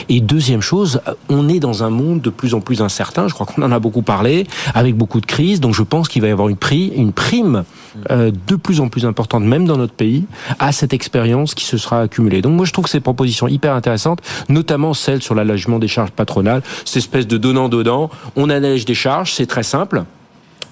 Et 0.08 0.20
deuxième 0.20 0.62
chose, 0.62 1.00
on 1.28 1.48
est 1.48 1.60
dans 1.60 1.84
un 1.84 1.90
monde 1.90 2.20
de 2.20 2.30
plus 2.30 2.54
en 2.54 2.60
plus 2.60 2.82
incertain. 2.82 3.28
Je 3.28 3.34
crois 3.34 3.46
qu'on 3.46 3.62
en 3.62 3.72
a 3.72 3.78
beaucoup 3.78 4.02
parlé, 4.02 4.46
avec 4.74 4.96
beaucoup 4.96 5.20
de 5.20 5.26
crises. 5.26 5.60
Donc, 5.60 5.74
je 5.74 5.82
pense 5.82 6.08
qu'il 6.08 6.22
va 6.22 6.28
y 6.28 6.32
avoir 6.32 6.48
une, 6.48 6.56
prix, 6.56 6.92
une 6.94 7.12
prime 7.12 7.64
euh, 8.10 8.30
de 8.46 8.56
plus 8.56 8.80
en 8.80 8.88
plus 8.88 9.06
importante, 9.06 9.44
même 9.44 9.66
dans 9.66 9.76
notre 9.76 9.94
pays, 9.94 10.26
à 10.58 10.72
cette 10.72 10.92
expérience 10.92 11.54
qui 11.54 11.64
se 11.64 11.78
sera 11.78 12.00
accumulée. 12.00 12.42
Donc, 12.42 12.54
moi, 12.54 12.64
je 12.66 12.72
trouve 12.72 12.86
ces 12.86 13.00
propositions 13.00 13.48
hyper 13.48 13.74
intéressantes, 13.74 14.20
notamment 14.48 14.94
celle 14.94 15.22
sur 15.22 15.34
l'allègement 15.34 15.78
des 15.78 15.88
charges 15.88 16.10
patronales, 16.10 16.62
cette 16.84 16.96
espèce 16.96 17.26
de 17.26 17.36
donnant-donnant. 17.36 18.10
On 18.36 18.50
allège 18.50 18.84
des 18.84 18.94
charges, 18.94 19.32
c'est 19.32 19.46
très 19.46 19.62
simple 19.62 20.04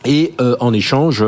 et 0.05 0.35
euh, 0.41 0.57
en 0.61 0.73
échange 0.73 1.25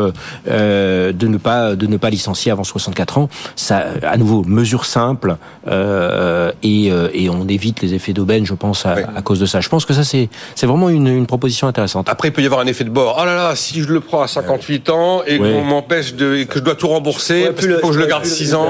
euh, 0.48 1.12
de 1.12 1.26
ne 1.26 1.36
pas 1.38 1.74
de 1.74 1.86
ne 1.86 1.96
pas 1.96 2.10
licencier 2.10 2.52
avant 2.52 2.64
64 2.64 3.18
ans. 3.18 3.28
Ça, 3.54 3.84
à 4.02 4.16
nouveau, 4.16 4.44
mesure 4.44 4.84
simple 4.84 5.36
euh, 5.68 6.52
et, 6.62 6.90
euh, 6.90 7.08
et 7.12 7.28
on 7.28 7.46
évite 7.48 7.82
les 7.82 7.94
effets 7.94 8.12
d'aubaine, 8.12 8.46
je 8.46 8.54
pense, 8.54 8.86
à, 8.86 8.96
à, 9.16 9.22
cause 9.22 9.40
de 9.40 9.46
ça. 9.46 9.60
Je 9.60 9.68
pense 9.68 9.84
que 9.84 9.94
ça 9.94 10.04
c'est 10.04 10.28
c'est 10.54 10.66
vraiment 10.66 10.88
une, 10.88 11.08
une, 11.08 11.26
proposition 11.26 11.66
intéressante. 11.66 12.08
Après, 12.08 12.28
il 12.28 12.32
peut 12.32 12.42
y 12.42 12.46
avoir 12.46 12.60
un 12.60 12.66
effet 12.66 12.84
de 12.84 12.90
bord. 12.90 13.18
Oh 13.20 13.24
là 13.24 13.34
là, 13.34 13.56
si 13.56 13.82
je 13.82 13.88
le 13.88 14.00
prends 14.00 14.22
à 14.22 14.28
58 14.28 14.90
ans 14.90 15.22
et 15.26 15.38
qu'on 15.38 15.64
m'empêche 15.64 16.14
de 16.14 16.44
que 16.44 16.58
je 16.58 16.64
dois 16.64 16.74
tout 16.74 16.88
rembourser, 16.88 17.46
parce 17.46 17.66
qu'il 17.66 17.76
faut 17.80 17.88
que 17.88 17.94
je 17.94 18.00
le 18.00 18.06
garde 18.06 18.24
6 18.24 18.54
ans. 18.54 18.68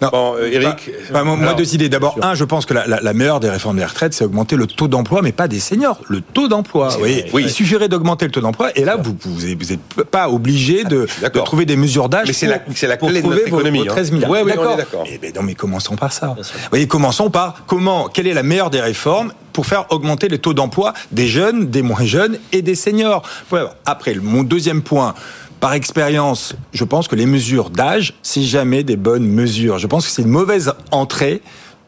Non, 0.00 0.08
bon, 0.12 0.34
Eric, 0.50 0.90
bah, 1.12 1.24
moi, 1.24 1.54
deux 1.54 1.74
idées. 1.74 1.88
D'abord, 1.88 2.18
un, 2.22 2.34
je 2.34 2.44
pense 2.44 2.66
que 2.66 2.74
la, 2.74 2.86
la, 2.86 3.00
la, 3.00 3.12
meilleure 3.12 3.40
des 3.40 3.50
réformes 3.50 3.76
des 3.76 3.84
retraites, 3.84 4.14
c'est 4.14 4.24
augmenter 4.24 4.56
le 4.56 4.66
taux 4.66 4.88
d'emploi, 4.88 5.20
mais 5.22 5.32
pas 5.32 5.48
des 5.48 5.60
seniors, 5.60 6.00
le 6.08 6.20
taux 6.20 6.48
d'emploi. 6.48 6.88
Oui, 7.00 7.24
oui, 7.32 7.42
il 7.44 7.50
suffirait 7.50 7.88
d'augmenter 7.88 8.24
le 8.24 8.30
taux 8.30 8.40
d'emploi 8.40 8.70
et 8.76 8.84
là 8.84 8.91
vous 8.96 9.16
vous 9.24 9.46
n'êtes 9.46 10.04
pas 10.10 10.28
obligé 10.28 10.84
de, 10.84 11.06
de, 11.22 11.40
trouver 11.40 11.66
des 11.66 11.76
mesures 11.76 12.08
d'âge. 12.08 12.30
C'est 12.32 12.46
la, 12.46 12.60
la 12.88 12.96
clé 12.96 13.22
de 13.22 13.26
notre 13.26 13.46
économie. 13.46 13.86
13 13.86 14.08
hein. 14.08 14.14
milliards. 14.14 14.30
Ouais, 14.30 14.42
oui, 14.42 14.52
d'accord. 14.76 15.04
Eh 15.06 15.18
ben 15.18 15.32
non, 15.34 15.42
mais 15.42 15.54
commençons 15.54 15.96
par 15.96 16.12
ça. 16.12 16.34
Vous 16.36 16.44
voyez, 16.70 16.86
commençons 16.86 17.30
par 17.30 17.64
comment, 17.66 18.08
quelle 18.08 18.26
est 18.26 18.34
la 18.34 18.42
meilleure 18.42 18.70
des 18.70 18.80
réformes 18.80 19.32
pour 19.52 19.66
faire 19.66 19.86
augmenter 19.90 20.28
les 20.28 20.38
taux 20.38 20.54
d'emploi 20.54 20.94
des 21.10 21.28
jeunes, 21.28 21.68
des 21.70 21.82
moins 21.82 22.04
jeunes 22.04 22.38
et 22.52 22.62
des 22.62 22.74
seniors? 22.74 23.22
Après, 23.84 24.14
mon 24.14 24.42
deuxième 24.42 24.82
point, 24.82 25.14
par 25.60 25.74
expérience, 25.74 26.56
je 26.72 26.82
pense 26.82 27.06
que 27.06 27.14
les 27.14 27.26
mesures 27.26 27.70
d'âge, 27.70 28.14
c'est 28.22 28.42
jamais 28.42 28.82
des 28.82 28.96
bonnes 28.96 29.26
mesures. 29.26 29.78
Je 29.78 29.86
pense 29.86 30.06
que 30.06 30.10
c'est 30.10 30.22
une 30.22 30.28
mauvaise 30.28 30.72
entrée 30.90 31.40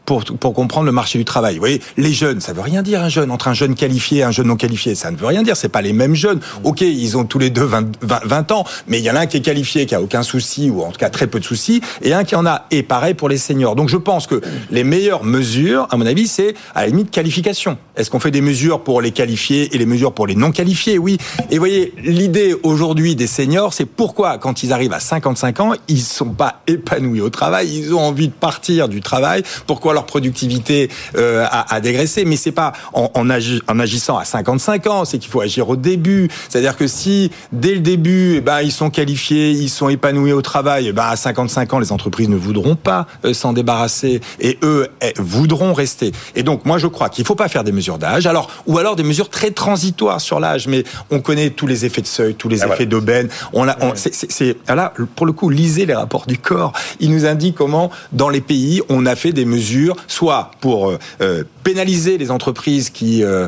pour, 0.05 0.23
pour 0.23 0.53
comprendre 0.53 0.85
le 0.85 0.91
marché 0.91 1.17
du 1.17 1.25
travail. 1.25 1.55
Vous 1.55 1.59
voyez, 1.59 1.81
les 1.97 2.13
jeunes, 2.13 2.39
ça 2.41 2.53
veut 2.53 2.61
rien 2.61 2.81
dire 2.81 3.01
un 3.01 3.09
jeune. 3.09 3.31
Entre 3.31 3.47
un 3.47 3.53
jeune 3.53 3.75
qualifié 3.75 4.19
et 4.19 4.23
un 4.23 4.31
jeune 4.31 4.47
non 4.47 4.55
qualifié, 4.55 4.95
ça 4.95 5.11
ne 5.11 5.17
veut 5.17 5.25
rien 5.25 5.43
dire. 5.43 5.57
C'est 5.57 5.69
pas 5.69 5.81
les 5.81 5.93
mêmes 5.93 6.15
jeunes. 6.15 6.39
Ok, 6.63 6.81
ils 6.81 7.17
ont 7.17 7.25
tous 7.25 7.39
les 7.39 7.49
deux 7.49 7.63
20, 7.63 7.87
20, 8.01 8.51
ans, 8.51 8.65
mais 8.87 8.99
il 8.99 9.03
y 9.03 9.09
en 9.09 9.15
a 9.15 9.21
un 9.21 9.25
qui 9.25 9.37
est 9.37 9.41
qualifié, 9.41 9.85
qui 9.85 9.95
a 9.95 10.01
aucun 10.01 10.23
souci, 10.23 10.69
ou 10.69 10.83
en 10.83 10.91
tout 10.91 10.99
cas 10.99 11.09
très 11.09 11.27
peu 11.27 11.39
de 11.39 11.45
soucis, 11.45 11.81
et 12.01 12.13
un 12.13 12.23
qui 12.23 12.35
en 12.35 12.45
a. 12.45 12.65
Et 12.71 12.83
pareil 12.83 13.13
pour 13.13 13.29
les 13.29 13.37
seniors. 13.37 13.75
Donc 13.75 13.89
je 13.89 13.97
pense 13.97 14.27
que 14.27 14.41
les 14.71 14.83
meilleures 14.83 15.23
mesures, 15.23 15.87
à 15.89 15.97
mon 15.97 16.05
avis, 16.05 16.27
c'est 16.27 16.53
à 16.75 16.81
la 16.81 16.87
limite 16.87 17.11
qualification. 17.11 17.77
Est-ce 17.95 18.11
qu'on 18.11 18.19
fait 18.19 18.31
des 18.31 18.41
mesures 18.41 18.83
pour 18.83 19.01
les 19.01 19.11
qualifiés 19.11 19.73
et 19.73 19.77
les 19.77 19.85
mesures 19.85 20.13
pour 20.13 20.27
les 20.27 20.35
non 20.35 20.51
qualifiés? 20.51 20.97
Oui. 20.97 21.17
Et 21.49 21.55
vous 21.55 21.59
voyez, 21.59 21.93
l'idée 22.03 22.55
aujourd'hui 22.63 23.15
des 23.15 23.27
seniors, 23.27 23.73
c'est 23.73 23.85
pourquoi 23.85 24.37
quand 24.37 24.63
ils 24.63 24.73
arrivent 24.73 24.93
à 24.93 24.99
55 24.99 25.59
ans, 25.61 25.73
ils 25.87 26.01
sont 26.01 26.29
pas 26.29 26.61
épanouis 26.67 27.21
au 27.21 27.29
travail, 27.29 27.75
ils 27.75 27.93
ont 27.93 28.01
envie 28.01 28.27
de 28.27 28.33
partir 28.33 28.87
du 28.89 29.01
travail? 29.01 29.43
Pourquoi 29.65 29.94
leur 29.95 30.05
productivité 30.05 30.89
euh, 31.17 31.45
a, 31.49 31.73
a, 31.73 31.81
dégraissé, 31.81 32.25
mais 32.25 32.35
c'est 32.35 32.51
pas 32.51 32.73
en, 32.93 33.09
en, 33.15 33.29
en, 33.29 33.79
agissant 33.79 34.17
à 34.17 34.25
55 34.25 34.87
ans, 34.87 35.05
c'est 35.05 35.17
qu'il 35.17 35.31
faut 35.31 35.41
agir 35.41 35.69
au 35.69 35.75
début. 35.75 36.29
C'est-à-dire 36.49 36.77
que 36.77 36.87
si 36.87 37.31
dès 37.51 37.73
le 37.73 37.79
début, 37.79 38.35
eh 38.37 38.41
ben, 38.41 38.61
ils 38.61 38.71
sont 38.71 38.89
qualifiés, 38.89 39.51
ils 39.51 39.69
sont 39.69 39.89
épanouis 39.89 40.33
au 40.33 40.41
travail, 40.41 40.87
eh 40.89 40.91
ben, 40.91 41.05
à 41.05 41.15
55 41.15 41.73
ans, 41.73 41.79
les 41.79 41.91
entreprises 41.91 42.29
ne 42.29 42.35
voudront 42.35 42.75
pas 42.75 43.07
euh, 43.25 43.33
s'en 43.33 43.53
débarrasser 43.53 44.21
et 44.39 44.59
eux 44.63 44.87
eh, 45.01 45.13
voudront 45.17 45.73
rester. 45.73 46.11
Et 46.35 46.43
donc, 46.43 46.65
moi, 46.65 46.77
je 46.77 46.87
crois 46.87 47.09
qu'il 47.09 47.25
faut 47.25 47.35
pas 47.35 47.47
faire 47.47 47.63
des 47.63 47.71
mesures 47.71 47.97
d'âge, 47.97 48.27
alors 48.27 48.49
ou 48.67 48.77
alors 48.77 48.95
des 48.95 49.03
mesures 49.03 49.29
très 49.29 49.51
transitoires 49.51 50.21
sur 50.21 50.39
l'âge. 50.39 50.67
Mais 50.67 50.83
on 51.09 51.19
connaît 51.19 51.49
tous 51.49 51.67
les 51.67 51.85
effets 51.85 52.01
de 52.01 52.07
seuil, 52.07 52.35
tous 52.35 52.49
les 52.49 52.63
ah, 52.63 52.67
effets 52.67 52.85
d'aubaine. 52.85 53.29
On 53.53 53.67
a, 53.67 53.75
c'est 53.95 54.57
là 54.67 54.93
pour 55.15 55.25
le 55.25 55.31
coup, 55.31 55.49
lisez 55.49 55.85
les 55.85 55.95
rapports 55.95 56.25
du 56.25 56.37
corps. 56.37 56.73
Il 56.99 57.11
nous 57.11 57.25
indique 57.25 57.55
comment 57.55 57.89
dans 58.11 58.29
les 58.29 58.41
pays 58.41 58.81
on 58.89 59.05
a 59.05 59.15
fait 59.15 59.31
des 59.31 59.45
mesures 59.45 59.84
soit 60.07 60.51
pour 60.61 60.89
euh, 60.89 60.99
euh, 61.21 61.43
pénaliser 61.63 62.17
les 62.17 62.31
entreprises 62.31 62.89
qui 62.89 63.23
euh, 63.23 63.47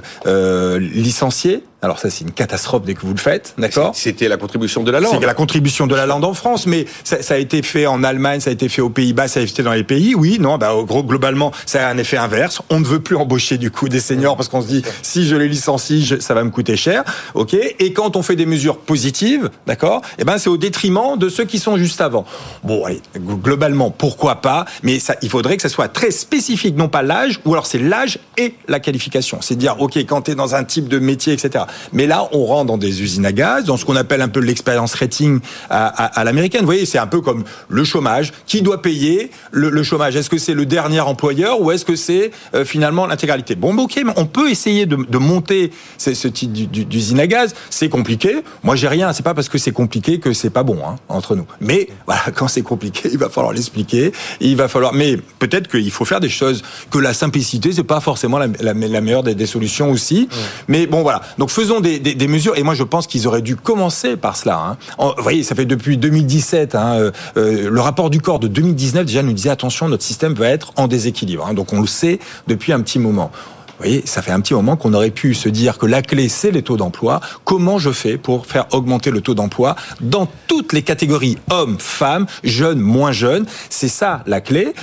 licenciaient, 0.80 1.64
alors 1.84 2.00
ça, 2.00 2.10
c'est 2.10 2.24
une 2.24 2.32
catastrophe 2.32 2.86
dès 2.86 2.96
que 2.96 3.02
vous 3.02 3.14
le 3.14 3.20
faites, 3.20 3.54
d'accord 3.60 3.92
C'était 3.94 4.28
la 4.28 4.38
contribution 4.38 4.82
de 4.82 4.90
la 4.90 5.00
lande. 5.00 5.18
C'est 5.20 5.26
la 5.26 5.36
contribution 5.36 5.86
de 5.86 5.94
la 5.96 6.08
lande 6.08 6.26
en 6.26 6.34
France, 6.34 6.66
mais 6.66 6.86
ça, 7.04 7.22
ça, 7.22 7.36
a 7.36 7.38
été 7.38 7.62
fait 7.62 7.86
en 7.86 8.04
Allemagne, 8.04 8.40
ça 8.40 8.50
a 8.50 8.54
été 8.54 8.68
fait 8.68 8.82
aux 8.82 8.90
Pays-Bas, 8.90 9.28
ça 9.28 9.42
a 9.42 9.44
été 9.44 9.54
fait 9.54 9.62
dans 9.62 9.74
les 9.74 9.84
pays. 9.84 10.16
Oui, 10.16 10.38
non, 10.40 10.58
bah 10.58 10.74
gros, 10.88 11.04
globalement, 11.04 11.52
ça 11.68 11.88
a 11.88 11.92
un 11.92 11.98
effet 12.00 12.18
inverse. 12.18 12.64
On 12.72 12.80
ne 12.80 12.86
veut 12.86 13.00
plus 13.00 13.16
embaucher 13.16 13.60
du 13.60 13.70
coup 13.70 13.90
des 13.90 14.00
seniors 14.00 14.36
parce 14.36 14.50
qu'on 14.50 14.64
se 14.64 14.68
dit 14.68 14.82
si 15.04 15.28
je 15.28 15.36
les 15.36 15.48
licencie, 15.48 16.16
ça 16.20 16.34
va 16.34 16.44
me 16.44 16.50
coûter 16.50 16.78
cher, 16.78 17.04
ok 17.36 17.54
Et 17.54 17.94
quand 17.94 18.16
on 18.16 18.24
fait 18.24 18.36
des 18.36 18.48
mesures 18.48 18.80
positives, 18.80 19.52
d'accord 19.68 20.02
Eh 20.18 20.24
ben 20.24 20.40
c'est 20.40 20.50
au 20.50 20.58
détriment 20.58 21.16
de 21.16 21.30
ceux 21.30 21.46
qui 21.46 21.60
sont 21.60 21.78
juste 21.78 22.02
avant. 22.02 22.26
Bon, 22.64 22.86
allez, 22.86 23.04
globalement, 23.20 23.92
pourquoi 23.92 24.42
pas 24.42 24.66
Mais 24.82 24.98
ça, 24.98 25.16
il 25.22 25.30
faudrait 25.30 25.58
que 25.58 25.62
ça 25.62 25.70
soit 25.70 25.90
très 25.90 26.10
spécifique, 26.10 26.76
non 26.76 26.90
pas 26.90 27.04
l'âge, 27.04 27.40
ou 27.46 27.54
alors 27.54 27.68
c'est 27.68 27.78
l'âge 27.78 28.18
et 28.38 28.56
la 28.68 28.80
qualification. 28.80 29.38
C'est 29.42 29.56
dire, 29.56 29.76
ok, 29.80 29.96
quand 29.98 30.24
tu 30.24 30.32
es 30.32 30.36
dans 30.36 30.56
un 30.56 30.64
type 30.64 30.88
de 30.88 30.98
métier, 30.98 31.34
etc 31.34 31.66
Mais 31.94 32.08
là, 32.08 32.28
on 32.32 32.46
rentre 32.46 32.66
dans 32.66 32.78
des 32.78 33.02
usines 33.02 33.26
à 33.26 33.32
gaz, 33.32 33.66
dans 33.66 33.78
ce 33.78 33.86
qu'on 33.86 33.96
appelle 33.96 34.22
un 34.22 34.28
peu 34.28 34.40
l'expérience 34.40 34.94
rating 34.96 35.40
à, 35.70 35.88
à, 35.88 36.24
l'américaine. 36.24 36.62
Vous 36.62 36.68
voyez, 36.68 36.86
c'est 36.86 36.98
un 36.98 37.08
peu 37.08 37.22
comme 37.22 37.44
le 37.70 37.84
chômage. 37.84 38.34
Qui 38.46 38.62
doit 38.62 38.82
payer 38.82 39.32
le, 39.52 39.84
chômage? 39.84 40.16
Est-ce 40.16 40.30
que 40.30 40.38
c'est 40.38 40.54
le 40.54 40.66
dernier 40.66 41.00
employeur 41.00 41.62
ou 41.62 41.72
est-ce 41.72 41.86
que 41.86 41.96
c'est 41.96 42.32
euh, 42.54 42.66
finalement 42.66 43.06
l'intégralité? 43.08 43.56
Bon, 43.56 43.76
ok, 43.78 44.02
mais 44.06 44.14
on 44.16 44.26
peut 44.26 44.50
essayer 44.50 44.86
de, 44.86 44.96
de 44.96 45.18
monter 45.18 45.72
ce, 45.98 46.14
ce 46.14 46.28
type 46.28 46.52
d'usine 46.52 47.20
à 47.20 47.28
gaz. 47.28 47.54
C'est 47.70 47.90
compliqué. 47.90 48.44
Moi, 48.64 48.76
j'ai 48.76 48.88
rien. 48.88 49.14
C'est 49.14 49.24
pas 49.24 49.34
parce 49.34 49.50
que 49.50 49.58
c'est 49.58 49.72
compliqué 49.72 50.20
que 50.20 50.34
c'est 50.34 50.50
pas 50.50 50.64
bon 50.64 50.80
hein, 50.86 50.96
entre 51.10 51.36
nous. 51.36 51.46
Mais 51.62 51.90
voilà, 52.06 52.22
quand 52.36 52.48
c'est 52.48 52.62
compliqué, 52.62 53.10
il 53.12 53.18
va 53.18 53.30
falloir 53.30 53.54
l'expliquer. 53.54 54.12
Il 54.40 54.56
va 54.56 54.68
falloir. 54.68 54.94
Mais 54.94 55.18
peut-être 55.40 55.68
qu'il 55.68 55.92
faut 55.92 56.06
faire 56.06 56.20
des 56.20 56.30
choses 56.30 56.64
que 56.90 57.00
la 57.00 57.14
simplicité, 57.14 57.72
c'est 57.72 57.84
pas 57.84 58.00
forcément 58.00 58.38
la, 58.38 58.48
la, 58.60 58.74
meilleure 58.74 59.24
des, 59.24 59.36
des, 59.36 59.46
solutions 59.46 59.92
aussi. 59.92 60.28
Mais 60.68 60.88
bon, 60.88 61.02
voilà. 61.02 61.22
Donc 61.38 61.52
faisons 61.58 61.80
des, 61.80 61.98
des, 61.98 62.14
des 62.14 62.28
mesures. 62.28 62.56
Et 62.56 62.62
moi, 62.62 62.76
je 62.76 62.84
pense 62.84 63.08
qu'ils 63.08 63.28
auraient 63.28 63.42
dû 63.42 63.56
commencer 63.56 64.16
par 64.16 64.38
cela. 64.38 64.60
Hein. 64.60 64.78
vous 65.00 65.24
voyez, 65.24 65.42
ça 65.42 65.56
fait 65.56 65.66
depuis 65.66 65.98
2017. 65.98 66.76
Hein, 66.76 66.94
euh, 66.94 67.12
euh, 67.36 67.70
le 67.72 67.82
rapport 67.82 68.12
du 68.12 68.22
corps 68.22 68.38
de 68.38 68.48
2019 68.48 69.06
déjà 69.06 69.24
nous 69.24 69.34
disait 69.34 69.50
attention, 69.50 69.88
notre 69.88 70.04
système 70.04 70.36
va 70.36 70.50
être 70.50 70.72
en 70.76 70.88
déséquilibre. 70.88 71.48
Hein. 71.48 71.56
Donc 71.56 71.74
on 71.74 71.82
le 71.82 71.88
sait 71.88 72.20
depuis 72.46 72.74
un 72.74 72.82
petit 72.82 73.00
moment. 73.00 73.32
Vous 73.34 73.84
voyez, 73.84 74.04
ça 74.06 74.22
fait 74.22 74.32
un 74.32 74.40
petit 74.40 74.56
moment 74.56 74.76
qu'on 74.76 74.94
aurait 74.94 75.12
pu 75.12 75.34
se 75.36 75.50
dire 75.50 75.78
que 75.78 75.86
la 75.86 76.02
clé, 76.02 76.30
c'est 76.30 76.50
les 76.50 76.64
taux 76.64 76.78
d'emploi. 76.78 77.22
Comment 77.44 77.78
je 77.78 77.92
fais 77.92 78.18
pour 78.18 78.48
faire 78.48 78.66
augmenter 78.72 79.12
le 79.12 79.22
taux 79.22 79.36
d'emploi 79.36 79.76
dans 80.02 80.28
toutes 80.48 80.74
les 80.74 80.82
catégories 80.82 81.38
hommes, 81.52 81.78
femmes, 81.80 82.26
jeunes, 82.44 82.80
moins 82.80 83.12
jeunes? 83.12 83.46
C'est 83.70 83.88
ça 83.88 84.24
la 84.26 84.42
clé. 84.42 84.74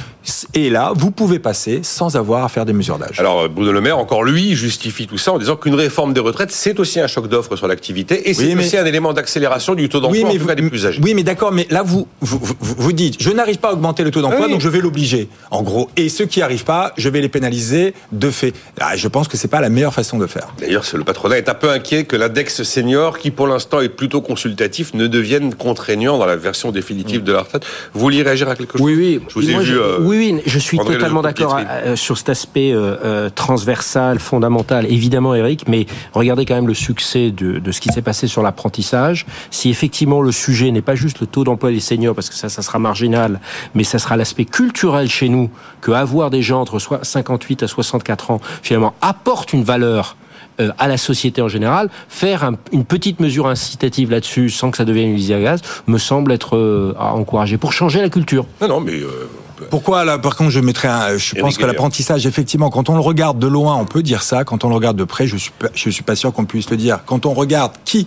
Et 0.54 0.70
là, 0.70 0.92
vous 0.94 1.10
pouvez 1.10 1.38
passer 1.38 1.80
sans 1.82 2.16
avoir 2.16 2.44
à 2.44 2.48
faire 2.48 2.64
des 2.64 2.72
mesures 2.72 2.98
d'âge. 2.98 3.18
Alors, 3.18 3.48
Bruno 3.48 3.72
Le 3.72 3.80
Maire, 3.80 3.98
encore 3.98 4.24
lui, 4.24 4.54
justifie 4.54 5.06
tout 5.06 5.18
ça 5.18 5.32
en 5.32 5.38
disant 5.38 5.56
qu'une 5.56 5.74
réforme 5.74 6.12
des 6.12 6.20
retraites, 6.20 6.50
c'est 6.50 6.78
aussi 6.80 7.00
un 7.00 7.06
choc 7.06 7.28
d'offre 7.28 7.56
sur 7.56 7.66
l'activité 7.66 8.28
et 8.28 8.34
c'est 8.34 8.54
aussi 8.54 8.76
un 8.76 8.86
élément 8.86 9.12
d'accélération 9.12 9.74
du 9.74 9.88
taux 9.88 10.00
d'emploi 10.00 10.28
oui, 10.28 10.40
en 10.40 10.54
des 10.54 10.68
plus 10.68 10.86
âgés. 10.86 11.00
Oui, 11.02 11.14
mais 11.14 11.22
d'accord, 11.22 11.52
mais 11.52 11.66
là, 11.70 11.82
vous, 11.82 12.06
vous, 12.20 12.40
vous, 12.60 12.92
dites, 12.92 13.16
je 13.20 13.30
n'arrive 13.30 13.58
pas 13.58 13.70
à 13.70 13.72
augmenter 13.72 14.04
le 14.04 14.10
taux 14.10 14.22
d'emploi, 14.22 14.48
donc 14.48 14.60
je 14.60 14.68
vais 14.68 14.80
l'obliger. 14.80 15.28
En 15.50 15.62
gros, 15.62 15.90
et 15.96 16.08
ceux 16.08 16.26
qui 16.26 16.38
n'y 16.38 16.42
arrivent 16.42 16.64
pas, 16.64 16.92
je 16.96 17.08
vais 17.08 17.20
les 17.20 17.28
pénaliser 17.28 17.94
de 18.12 18.30
fait. 18.30 18.54
Ah, 18.80 18.96
je 18.96 19.08
pense 19.08 19.28
que 19.28 19.36
c'est 19.36 19.48
pas 19.48 19.60
la 19.60 19.68
meilleure 19.68 19.94
façon 19.94 20.18
de 20.18 20.26
faire. 20.26 20.48
D'ailleurs, 20.58 20.84
le 20.94 21.04
patronat 21.04 21.38
est 21.38 21.48
un 21.48 21.54
peu 21.54 21.70
inquiet 21.70 22.04
que 22.04 22.16
l'index 22.16 22.62
senior, 22.62 23.18
qui 23.18 23.30
pour 23.30 23.46
l'instant 23.46 23.80
est 23.80 23.88
plutôt 23.88 24.20
consultatif, 24.20 24.94
ne 24.94 25.06
devienne 25.06 25.54
contraignant 25.54 26.18
dans 26.18 26.26
la 26.26 26.36
version 26.36 26.70
définitive 26.72 27.22
de 27.22 27.32
la 27.32 27.42
retraite. 27.42 27.64
Vous 27.92 28.00
vouliez 28.00 28.22
réagir 28.22 28.48
à 28.48 28.56
quelque 28.56 28.78
chose? 28.78 28.86
Oui, 28.86 28.94
oui. 28.96 29.20
Je 29.28 29.34
vous 29.34 29.50
ai 29.50 29.58
vu, 29.58 29.78
euh, 29.78 29.98
oui, 30.14 30.32
oui, 30.32 30.42
je 30.46 30.58
suis 30.58 30.78
totalement 30.78 31.22
d'accord 31.22 31.58
euh, 31.58 31.96
sur 31.96 32.18
cet 32.18 32.28
aspect 32.28 32.72
euh, 32.72 33.30
transversal, 33.34 34.18
fondamental. 34.18 34.86
Évidemment, 34.90 35.34
Eric, 35.34 35.66
mais 35.68 35.86
regardez 36.12 36.44
quand 36.44 36.54
même 36.54 36.66
le 36.66 36.74
succès 36.74 37.30
de, 37.30 37.58
de 37.58 37.72
ce 37.72 37.80
qui 37.80 37.88
s'est 37.90 38.02
passé 38.02 38.26
sur 38.26 38.42
l'apprentissage. 38.42 39.26
Si 39.50 39.70
effectivement 39.70 40.20
le 40.20 40.32
sujet 40.32 40.70
n'est 40.70 40.82
pas 40.82 40.94
juste 40.94 41.20
le 41.20 41.26
taux 41.26 41.44
d'emploi 41.44 41.70
des 41.70 41.80
seniors, 41.80 42.14
parce 42.14 42.28
que 42.28 42.34
ça, 42.34 42.48
ça 42.48 42.62
sera 42.62 42.78
marginal, 42.78 43.40
mais 43.74 43.84
ça 43.84 43.98
sera 43.98 44.16
l'aspect 44.16 44.44
culturel 44.44 45.08
chez 45.08 45.28
nous, 45.28 45.50
que 45.80 45.92
avoir 45.92 46.30
des 46.30 46.42
gens 46.42 46.60
entre 46.60 46.78
58 46.78 47.62
à 47.62 47.68
64 47.68 48.30
ans, 48.30 48.40
finalement, 48.62 48.94
apporte 49.00 49.52
une 49.52 49.64
valeur 49.64 50.16
euh, 50.60 50.70
à 50.78 50.86
la 50.86 50.96
société 50.96 51.42
en 51.42 51.48
général, 51.48 51.90
faire 52.08 52.48
une 52.70 52.84
petite 52.84 53.18
mesure 53.18 53.48
incitative 53.48 54.12
là-dessus 54.12 54.50
sans 54.50 54.70
que 54.70 54.76
ça 54.76 54.84
devienne 54.84 55.08
une 55.08 55.16
usine 55.16 55.34
à 55.34 55.40
gaz, 55.40 55.62
me 55.88 55.98
semble 55.98 56.30
être 56.30 56.56
euh, 56.56 56.94
à 56.96 57.12
encourager 57.12 57.58
pour 57.58 57.72
changer 57.72 58.00
la 58.00 58.08
culture. 58.08 58.46
Non, 58.60 58.68
non, 58.68 58.80
mais 58.80 58.92
euh, 58.92 59.28
pourquoi 59.74 60.04
là 60.04 60.18
Par 60.18 60.36
contre, 60.36 60.50
je 60.50 60.60
mettrais. 60.60 60.86
Un, 60.86 61.18
je 61.18 61.34
pense 61.34 61.58
que 61.58 61.66
l'apprentissage, 61.66 62.28
effectivement, 62.28 62.70
quand 62.70 62.90
on 62.90 62.94
le 62.94 63.00
regarde 63.00 63.40
de 63.40 63.48
loin, 63.48 63.74
on 63.74 63.86
peut 63.86 64.04
dire 64.04 64.22
ça. 64.22 64.44
Quand 64.44 64.62
on 64.62 64.68
le 64.68 64.76
regarde 64.76 64.96
de 64.96 65.02
près, 65.02 65.26
je 65.26 65.36
suis 65.36 65.50
je 65.74 65.90
suis 65.90 66.04
pas 66.04 66.14
sûr 66.14 66.32
qu'on 66.32 66.44
puisse 66.44 66.70
le 66.70 66.76
dire. 66.76 67.00
Quand 67.04 67.26
on 67.26 67.34
regarde 67.34 67.72
qui 67.84 68.06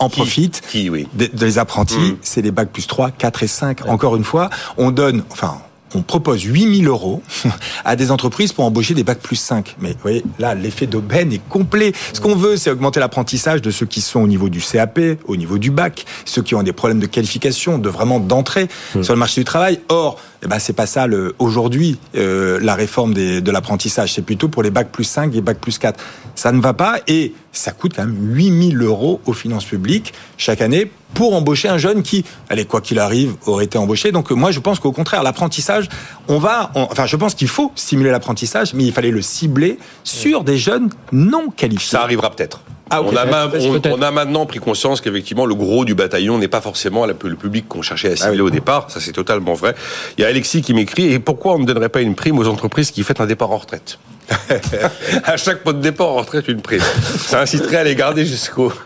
en 0.00 0.08
profite, 0.08 0.60
qui, 0.68 0.90
oui. 0.90 1.06
des, 1.14 1.58
apprentis, 1.58 1.96
mmh. 1.96 2.16
c'est 2.20 2.42
les 2.42 2.50
bacs 2.50 2.70
plus 2.70 2.88
3, 2.88 3.12
4 3.12 3.44
et 3.44 3.46
5. 3.46 3.88
Encore 3.88 4.16
une 4.16 4.24
fois, 4.24 4.50
on 4.76 4.90
donne, 4.90 5.22
enfin, 5.30 5.58
on 5.94 6.02
propose 6.02 6.42
8000 6.42 6.88
euros 6.88 7.22
à 7.84 7.94
des 7.94 8.10
entreprises 8.10 8.52
pour 8.52 8.64
embaucher 8.64 8.94
des 8.94 9.04
bacs 9.04 9.20
plus 9.20 9.36
5. 9.36 9.76
Mais 9.80 9.90
vous 9.90 9.98
voyez, 10.02 10.24
là, 10.40 10.56
l'effet 10.56 10.88
d'aubaine 10.88 11.32
est 11.32 11.48
complet. 11.48 11.92
Ce 12.12 12.20
qu'on 12.20 12.34
veut, 12.34 12.56
c'est 12.56 12.70
augmenter 12.70 12.98
l'apprentissage 12.98 13.62
de 13.62 13.70
ceux 13.70 13.86
qui 13.86 14.00
sont 14.00 14.20
au 14.20 14.26
niveau 14.26 14.48
du 14.48 14.60
CAP, 14.60 14.98
au 15.26 15.36
niveau 15.36 15.58
du 15.58 15.70
bac, 15.70 16.04
ceux 16.24 16.42
qui 16.42 16.56
ont 16.56 16.62
des 16.64 16.72
problèmes 16.72 16.98
de 16.98 17.06
qualification, 17.06 17.78
de 17.78 17.88
vraiment 17.88 18.18
d'entrée 18.18 18.68
mmh. 18.96 19.02
sur 19.04 19.14
le 19.14 19.18
marché 19.20 19.40
du 19.40 19.44
travail. 19.44 19.80
Or, 19.88 20.18
eh 20.42 20.46
ben, 20.46 20.58
c'est 20.58 20.72
pas 20.72 20.86
ça 20.86 21.06
aujourd'hui, 21.38 21.98
euh, 22.16 22.58
la 22.62 22.74
réforme 22.74 23.12
des, 23.12 23.40
de 23.40 23.50
l'apprentissage. 23.50 24.14
C'est 24.14 24.22
plutôt 24.22 24.48
pour 24.48 24.62
les 24.62 24.70
bacs 24.70 24.90
plus 24.90 25.04
5 25.04 25.34
et 25.34 25.40
bacs 25.40 25.58
plus 25.58 25.78
4. 25.78 25.98
Ça 26.34 26.52
ne 26.52 26.60
va 26.60 26.74
pas 26.74 27.00
et 27.08 27.34
ça 27.52 27.72
coûte 27.72 27.92
quand 27.96 28.04
même 28.04 28.16
8000 28.34 28.80
euros 28.82 29.20
aux 29.26 29.32
finances 29.32 29.64
publiques 29.64 30.12
chaque 30.36 30.60
année 30.60 30.90
pour 31.14 31.34
embaucher 31.34 31.68
un 31.68 31.78
jeune 31.78 32.02
qui, 32.02 32.24
allez, 32.48 32.66
quoi 32.66 32.80
qu'il 32.80 32.98
arrive, 32.98 33.34
aurait 33.46 33.64
été 33.64 33.78
embauché. 33.78 34.12
Donc, 34.12 34.30
moi, 34.30 34.52
je 34.52 34.60
pense 34.60 34.78
qu'au 34.78 34.92
contraire, 34.92 35.22
l'apprentissage, 35.22 35.88
on 36.28 36.38
va, 36.38 36.70
enfin, 36.74 37.06
je 37.06 37.16
pense 37.16 37.34
qu'il 37.34 37.48
faut 37.48 37.72
stimuler 37.74 38.10
l'apprentissage, 38.10 38.74
mais 38.74 38.84
il 38.84 38.92
fallait 38.92 39.10
le 39.10 39.22
cibler 39.22 39.78
sur 40.04 40.44
des 40.44 40.58
jeunes 40.58 40.90
non 41.10 41.50
qualifiés. 41.50 41.98
Ça 41.98 42.02
arrivera 42.02 42.30
peut-être. 42.30 42.60
Ah, 42.90 43.02
on, 43.02 43.14
a 43.16 44.10
maintenant 44.10 44.46
pris 44.46 44.58
conscience 44.58 45.00
qu'effectivement 45.00 45.46
le 45.46 45.54
gros 45.54 45.84
du 45.84 45.94
bataillon 45.94 46.38
n'est 46.38 46.48
pas 46.48 46.60
forcément 46.60 47.06
le 47.06 47.14
public 47.14 47.68
qu'on 47.68 47.82
cherchait 47.82 48.12
à 48.12 48.16
cibler 48.16 48.38
ah 48.40 48.44
au 48.44 48.50
départ. 48.50 48.90
Ça 48.90 49.00
c'est 49.00 49.12
totalement 49.12 49.54
vrai. 49.54 49.74
Il 50.16 50.22
y 50.22 50.24
a 50.24 50.28
Alexis 50.28 50.62
qui 50.62 50.74
m'écrit 50.74 51.12
et 51.12 51.18
pourquoi 51.18 51.54
on 51.54 51.58
ne 51.58 51.66
donnerait 51.66 51.88
pas 51.88 52.00
une 52.00 52.14
prime 52.14 52.38
aux 52.38 52.48
entreprises 52.48 52.90
qui 52.90 53.02
fêtent 53.02 53.20
un 53.20 53.26
départ 53.26 53.50
en 53.50 53.58
retraite? 53.58 53.98
à 55.24 55.36
chaque 55.36 55.62
pot 55.62 55.72
de 55.72 55.80
départ 55.80 56.08
en 56.08 56.16
retraite 56.16 56.48
une 56.48 56.60
prime. 56.60 56.82
Ça 57.18 57.40
inciterait 57.40 57.76
à 57.76 57.84
les 57.84 57.94
garder 57.94 58.24
jusqu'au. 58.24 58.72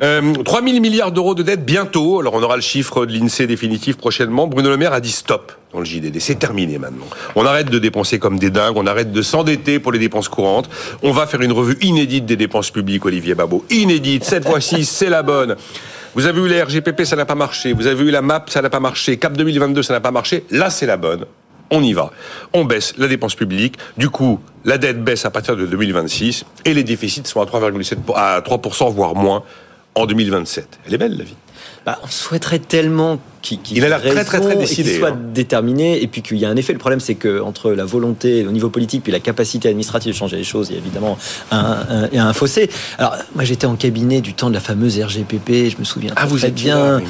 Euh, 0.00 0.32
3 0.32 0.62
000 0.62 0.80
milliards 0.80 1.10
d'euros 1.10 1.34
de 1.34 1.42
dette 1.42 1.64
bientôt. 1.64 2.20
Alors 2.20 2.34
on 2.34 2.42
aura 2.42 2.54
le 2.54 2.62
chiffre 2.62 3.04
de 3.04 3.12
l'INSEE 3.12 3.46
définitif 3.46 3.96
prochainement. 3.96 4.46
Bruno 4.46 4.70
Le 4.70 4.76
Maire 4.76 4.92
a 4.92 5.00
dit 5.00 5.10
stop 5.10 5.52
dans 5.72 5.80
le 5.80 5.84
JDD. 5.84 6.20
C'est 6.20 6.38
terminé 6.38 6.78
maintenant. 6.78 7.06
On 7.34 7.44
arrête 7.44 7.68
de 7.68 7.78
dépenser 7.78 8.18
comme 8.18 8.38
des 8.38 8.50
dingues, 8.50 8.76
on 8.76 8.86
arrête 8.86 9.12
de 9.12 9.22
s'endetter 9.22 9.80
pour 9.80 9.92
les 9.92 9.98
dépenses 9.98 10.28
courantes. 10.28 10.70
On 11.02 11.10
va 11.10 11.26
faire 11.26 11.40
une 11.40 11.52
revue 11.52 11.76
inédite 11.80 12.26
des 12.26 12.36
dépenses 12.36 12.70
publiques, 12.70 13.04
Olivier 13.04 13.34
Babot. 13.34 13.64
Inédite. 13.70 14.24
Cette 14.24 14.46
fois-ci, 14.46 14.84
c'est 14.84 15.10
la 15.10 15.22
bonne. 15.22 15.56
Vous 16.14 16.26
avez 16.26 16.40
eu 16.40 16.48
la 16.48 16.64
RGPP, 16.64 17.04
ça 17.04 17.16
n'a 17.16 17.26
pas 17.26 17.34
marché. 17.34 17.72
Vous 17.72 17.86
avez 17.86 18.04
eu 18.04 18.10
la 18.10 18.22
MAP, 18.22 18.50
ça 18.50 18.62
n'a 18.62 18.70
pas 18.70 18.80
marché. 18.80 19.16
CAP 19.16 19.36
2022, 19.36 19.82
ça 19.82 19.92
n'a 19.92 20.00
pas 20.00 20.10
marché. 20.10 20.44
Là, 20.50 20.70
c'est 20.70 20.86
la 20.86 20.96
bonne 20.96 21.26
on 21.70 21.82
y 21.82 21.92
va. 21.92 22.10
On 22.52 22.64
baisse 22.64 22.94
la 22.98 23.08
dépense 23.08 23.34
publique. 23.34 23.76
Du 23.96 24.10
coup, 24.10 24.40
la 24.64 24.78
dette 24.78 25.02
baisse 25.02 25.24
à 25.24 25.30
partir 25.30 25.56
de 25.56 25.66
2026 25.66 26.44
et 26.64 26.74
les 26.74 26.84
déficits 26.84 27.26
sont 27.26 27.40
à 27.40 27.44
3,7 27.44 27.98
à 28.14 28.40
3%, 28.40 28.92
voire 28.92 29.14
moins 29.14 29.42
en 29.94 30.06
2027. 30.06 30.80
Elle 30.86 30.94
est 30.94 30.98
belle, 30.98 31.16
la 31.16 31.24
vie. 31.24 31.36
Bah, 31.84 31.98
on 32.02 32.08
souhaiterait 32.08 32.58
tellement 32.58 33.18
il 33.70 33.84
a 33.84 33.88
l'air 33.88 34.00
très 34.00 34.24
très 34.24 34.40
très 34.40 34.56
décidé, 34.56 34.90
qu'il 34.90 34.98
soit 34.98 35.10
hein. 35.10 35.18
déterminé 35.32 36.02
et 36.02 36.06
puis 36.06 36.22
qu'il 36.22 36.38
y 36.38 36.44
a 36.44 36.48
un 36.48 36.56
effet. 36.56 36.72
Le 36.72 36.78
problème, 36.78 37.00
c'est 37.00 37.14
que 37.14 37.40
entre 37.40 37.72
la 37.72 37.84
volonté 37.84 38.46
au 38.46 38.50
niveau 38.50 38.68
politique 38.68 39.02
puis 39.02 39.12
la 39.12 39.20
capacité 39.20 39.68
administrative 39.68 40.12
de 40.12 40.16
changer 40.16 40.36
les 40.36 40.44
choses, 40.44 40.68
il 40.70 40.74
y 40.74 40.76
a 40.76 40.80
évidemment 40.80 41.18
un, 41.50 42.08
un, 42.12 42.26
un 42.26 42.32
fossé. 42.32 42.70
Alors 42.98 43.16
moi, 43.34 43.44
j'étais 43.44 43.66
en 43.66 43.76
cabinet 43.76 44.20
du 44.20 44.34
temps 44.34 44.48
de 44.48 44.54
la 44.54 44.60
fameuse 44.60 45.00
RGPP. 45.00 45.70
Je 45.70 45.78
me 45.78 45.84
souviens 45.84 46.12
ah, 46.16 46.26
vous 46.26 46.38
très 46.38 46.50
bien. 46.50 47.00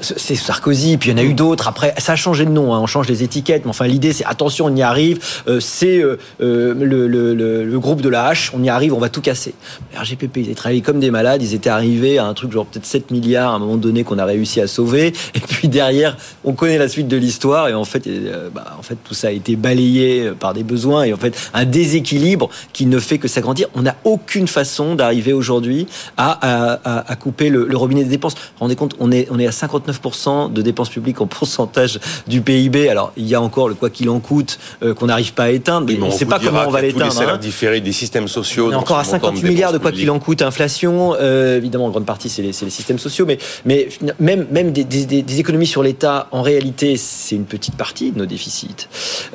C'est 0.00 0.34
Sarkozy. 0.34 0.96
Puis 0.96 1.10
il 1.10 1.12
y 1.12 1.14
en 1.14 1.22
a 1.22 1.24
eu 1.24 1.34
d'autres. 1.34 1.68
Après, 1.68 1.94
ça 1.98 2.12
a 2.12 2.16
changé 2.16 2.44
de 2.44 2.50
nom. 2.50 2.74
Hein. 2.74 2.80
On 2.80 2.86
change 2.86 3.08
les 3.08 3.22
étiquettes. 3.22 3.64
Mais 3.64 3.70
enfin, 3.70 3.86
l'idée, 3.86 4.12
c'est 4.12 4.24
attention, 4.24 4.66
on 4.66 4.76
y 4.76 4.82
arrive. 4.82 5.20
Euh, 5.48 5.60
c'est 5.60 5.98
euh, 5.98 6.18
euh, 6.40 6.74
le, 6.74 7.06
le, 7.06 7.34
le, 7.34 7.80
groupe 7.80 8.00
de 8.00 8.08
la 8.08 8.32
H. 8.32 8.50
On 8.54 8.62
y 8.62 8.68
arrive. 8.68 8.94
On 8.94 8.98
va 8.98 9.08
tout 9.08 9.20
casser. 9.20 9.54
La 9.94 10.00
RGPP, 10.00 10.36
ils 10.38 10.42
étaient 10.46 10.54
travaillé 10.54 10.80
comme 10.80 11.00
des 11.00 11.10
malades. 11.10 11.42
Ils 11.42 11.54
étaient 11.54 11.70
arrivés 11.70 12.18
à 12.18 12.26
un 12.26 12.34
truc 12.34 12.52
genre 12.52 12.66
peut-être 12.66 12.86
7 12.86 13.10
milliards 13.10 13.52
à 13.52 13.56
un 13.56 13.58
moment 13.58 13.71
donné 13.76 14.04
qu'on 14.04 14.18
a 14.18 14.24
réussi 14.24 14.60
à 14.60 14.66
sauver. 14.66 15.12
Et 15.34 15.40
puis 15.40 15.68
derrière, 15.68 16.16
on 16.44 16.52
connaît 16.52 16.78
la 16.78 16.88
suite 16.88 17.08
de 17.08 17.16
l'histoire 17.16 17.68
et 17.68 17.74
en 17.74 17.84
fait, 17.84 18.06
euh, 18.06 18.48
bah, 18.52 18.76
en 18.78 18.82
fait, 18.82 18.96
tout 19.02 19.14
ça 19.14 19.28
a 19.28 19.30
été 19.30 19.56
balayé 19.56 20.26
euh, 20.26 20.34
par 20.34 20.54
des 20.54 20.62
besoins 20.62 21.04
et 21.04 21.12
en 21.12 21.16
fait 21.16 21.36
un 21.54 21.64
déséquilibre 21.64 22.48
qui 22.72 22.86
ne 22.86 22.98
fait 22.98 23.18
que 23.18 23.28
s'agrandir. 23.28 23.68
On 23.74 23.82
n'a 23.82 23.96
aucune 24.04 24.48
façon 24.48 24.94
d'arriver 24.94 25.32
aujourd'hui 25.32 25.86
à, 26.16 26.78
à, 26.84 27.16
couper 27.16 27.48
le, 27.48 27.68
robinet 27.76 28.04
des 28.04 28.10
dépenses. 28.10 28.34
Vous 28.34 28.40
vous 28.40 28.60
rendez 28.60 28.76
compte, 28.76 28.94
on 28.98 29.10
est, 29.10 29.28
on 29.30 29.38
est 29.38 29.46
à 29.46 29.50
59% 29.50 30.52
de 30.52 30.62
dépenses 30.62 30.88
publiques 30.88 31.20
en 31.20 31.26
pourcentage 31.26 32.00
du 32.26 32.40
PIB. 32.40 32.88
Alors, 32.88 33.12
il 33.16 33.26
y 33.26 33.34
a 33.34 33.40
encore 33.40 33.68
le 33.68 33.74
quoi 33.74 33.90
qu'il 33.90 34.08
en 34.10 34.20
coûte 34.20 34.58
euh, 34.82 34.94
qu'on 34.94 35.06
n'arrive 35.06 35.32
pas 35.34 35.44
à 35.44 35.50
éteindre, 35.50 35.86
mais, 35.86 35.98
on 36.00 36.06
ne 36.06 36.12
sait 36.12 36.26
pas 36.26 36.38
comment 36.38 36.64
on 36.66 36.70
va 36.70 36.82
l'éteindre. 36.82 37.04
Les 37.06 37.10
salaires 37.10 37.34
hein. 37.34 37.38
différés 37.38 37.80
des 37.80 37.92
systèmes 37.92 38.28
sociaux. 38.28 38.68
On 38.68 38.72
est 38.72 38.76
encore 38.76 38.98
à 38.98 39.04
58 39.04 39.48
milliards 39.48 39.72
de 39.72 39.78
quoi 39.78 39.92
qu'il 39.92 40.10
en 40.10 40.18
coûte 40.18 40.42
inflation. 40.42 41.16
évidemment, 41.18 41.86
en 41.86 41.90
grande 41.90 42.06
partie, 42.06 42.28
c'est 42.28 42.42
les, 42.42 42.48
les, 42.48 42.70
systèmes 42.70 42.98
sociaux, 42.98 43.26
mais 43.26 43.38
Mais 43.64 43.88
même, 44.18 44.46
même 44.50 44.72
des, 44.72 44.84
des, 44.84 45.40
économies 45.40 45.66
sur 45.66 45.82
l'État, 45.82 46.28
en 46.30 46.42
réalité, 46.42 46.96
c'est 46.96 47.36
une 47.36 47.44
petite 47.44 47.76
partie 47.76 48.12
de 48.12 48.18
nos 48.18 48.26
déficits. 48.26 48.88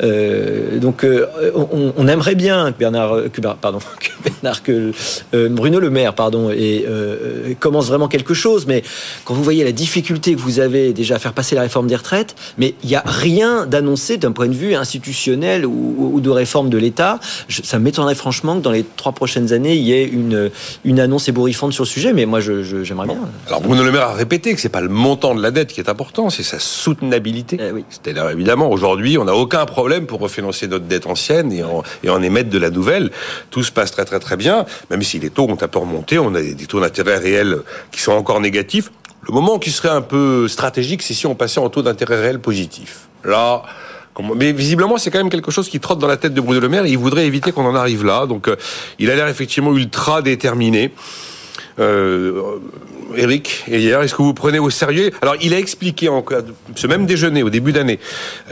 Euh, 0.03 0.79
donc, 0.79 1.03
euh, 1.03 1.27
on, 1.97 2.07
aimerait 2.07 2.35
bien 2.35 2.71
que 2.71 2.77
Bernard, 2.77 3.15
que, 3.31 3.41
pardon, 3.41 3.79
que 3.99 4.29
Bernard, 4.29 4.63
que 4.63 4.91
euh, 5.33 5.49
Bruno 5.49 5.79
Le 5.79 5.89
Maire, 5.89 6.13
pardon, 6.13 6.49
et, 6.51 6.85
commence 7.59 7.87
vraiment 7.87 8.07
quelque 8.07 8.33
chose. 8.33 8.65
Mais 8.67 8.83
quand 9.25 9.33
vous 9.33 9.43
voyez 9.43 9.63
la 9.63 9.71
difficulté 9.71 10.35
que 10.35 10.39
vous 10.39 10.59
avez 10.59 10.93
déjà 10.93 11.15
à 11.15 11.19
faire 11.19 11.33
passer 11.33 11.55
la 11.55 11.61
réforme 11.61 11.87
des 11.87 11.95
retraites, 11.95 12.35
mais 12.57 12.75
il 12.83 12.89
n'y 12.89 12.95
a 12.95 13.03
rien 13.05 13.65
d'annoncé 13.65 14.17
d'un 14.17 14.31
point 14.31 14.47
de 14.47 14.53
vue 14.53 14.75
institutionnel 14.75 15.65
ou, 15.65 16.11
ou 16.13 16.21
de 16.21 16.29
réforme 16.29 16.69
de 16.69 16.77
l'État. 16.77 17.19
Ça 17.49 17.79
m'étonnerait 17.79 18.15
franchement 18.15 18.57
que 18.57 18.61
dans 18.61 18.71
les 18.71 18.83
trois 18.83 19.11
prochaines 19.11 19.53
années, 19.53 19.75
il 19.75 19.83
y 19.83 19.93
ait 19.93 20.05
une, 20.05 20.51
une 20.85 20.99
annonce 20.99 21.27
ébouriffante 21.29 21.73
sur 21.73 21.83
le 21.83 21.89
sujet. 21.89 22.13
Mais 22.13 22.25
moi, 22.25 22.39
j'aimerais 22.39 23.07
bien. 23.07 23.19
Alors 23.47 23.61
Bruno 23.61 23.83
Le 23.83 23.91
Maire 23.91 24.07
a 24.07 24.16
répété 24.17 24.53
que 24.53 24.59
c'est 24.59 24.69
pas 24.69 24.81
le 24.81 24.89
montant 24.89 25.33
de 25.35 25.41
la 25.41 25.51
dette 25.51 25.71
qui 25.71 25.79
est 25.79 25.89
important, 25.89 26.29
c'est 26.29 26.43
sa 26.43 26.59
soutenabilité. 26.59 27.57
Eh 27.59 27.83
C'est-à-dire 27.89 28.29
évidemment 28.29 28.69
aujourd'hui, 28.69 29.17
on 29.17 29.25
n'a 29.25 29.35
aucun 29.35 29.65
problème 29.65 30.05
pour 30.05 30.19
refinancer 30.19 30.67
notre 30.67 30.85
dette 30.85 31.07
ancienne 31.07 31.51
et 31.53 31.63
en, 31.63 31.83
et 32.03 32.09
en 32.09 32.21
émettre 32.21 32.49
de 32.49 32.57
la 32.57 32.69
nouvelle. 32.69 33.11
Tout 33.49 33.63
se 33.63 33.71
passe 33.71 33.91
très 33.91 34.05
très 34.05 34.19
très 34.19 34.35
bien, 34.35 34.65
même 34.89 35.03
si 35.03 35.19
les 35.19 35.29
taux 35.29 35.45
ont 35.45 35.57
un 35.61 35.67
peu 35.67 35.79
remonté, 35.79 36.19
on 36.19 36.35
a 36.35 36.41
des 36.41 36.67
taux 36.67 36.81
d'intérêt 36.81 37.17
réels 37.17 37.59
qui 37.91 38.01
sont 38.01 38.11
encore 38.11 38.41
négatifs. 38.41 38.91
Le 39.27 39.33
moment 39.33 39.59
qui 39.59 39.71
serait 39.71 39.89
un 39.89 40.01
peu 40.01 40.47
stratégique, 40.47 41.01
c'est 41.01 41.13
si 41.13 41.27
on 41.27 41.35
passait 41.35 41.59
en 41.59 41.69
taux 41.69 41.81
d'intérêt 41.81 42.19
réel 42.19 42.39
positif. 42.39 43.07
Là, 43.23 43.63
mais 44.35 44.51
visiblement, 44.51 44.97
c'est 44.97 45.11
quand 45.11 45.19
même 45.19 45.29
quelque 45.29 45.51
chose 45.51 45.69
qui 45.69 45.79
trotte 45.79 45.99
dans 45.99 46.07
la 46.07 46.17
tête 46.17 46.33
de 46.33 46.41
Bruno 46.41 46.59
Le 46.59 46.69
Maire 46.69 46.85
et 46.85 46.89
il 46.89 46.97
voudrait 46.97 47.25
éviter 47.25 47.51
qu'on 47.51 47.65
en 47.65 47.75
arrive 47.75 48.03
là. 48.03 48.25
Donc, 48.25 48.47
euh, 48.47 48.55
il 48.99 49.11
a 49.11 49.15
l'air 49.15 49.27
effectivement 49.27 49.75
ultra 49.75 50.21
déterminé. 50.21 50.91
Euh, 51.79 52.59
Eric, 53.15 53.63
hier, 53.67 54.01
est-ce 54.01 54.13
que 54.13 54.21
vous 54.21 54.33
prenez 54.33 54.59
au 54.59 54.69
sérieux? 54.69 55.11
Alors, 55.21 55.35
il 55.41 55.53
a 55.53 55.59
expliqué, 55.59 56.09
en, 56.09 56.23
ce 56.75 56.87
même 56.87 57.05
déjeuner, 57.05 57.43
au 57.43 57.49
début 57.49 57.71
d'année, 57.71 57.99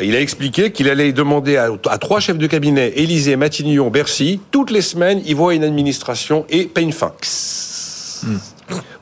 il 0.01 0.15
a 0.15 0.21
expliqué 0.21 0.71
qu'il 0.71 0.89
allait 0.89 1.11
demander 1.11 1.57
à, 1.57 1.97
trois 1.97 2.19
chefs 2.19 2.37
de 2.37 2.47
cabinet, 2.47 2.93
Élysée, 2.95 3.35
Matignon, 3.35 3.89
Bercy, 3.89 4.39
toutes 4.51 4.71
les 4.71 4.81
semaines, 4.81 5.21
il 5.25 5.35
voit 5.35 5.53
une 5.53 5.63
administration 5.63 6.45
et 6.49 6.65
paye 6.65 6.85
une 6.85 6.93
fin. 6.93 7.13
Hmm. 8.23 8.37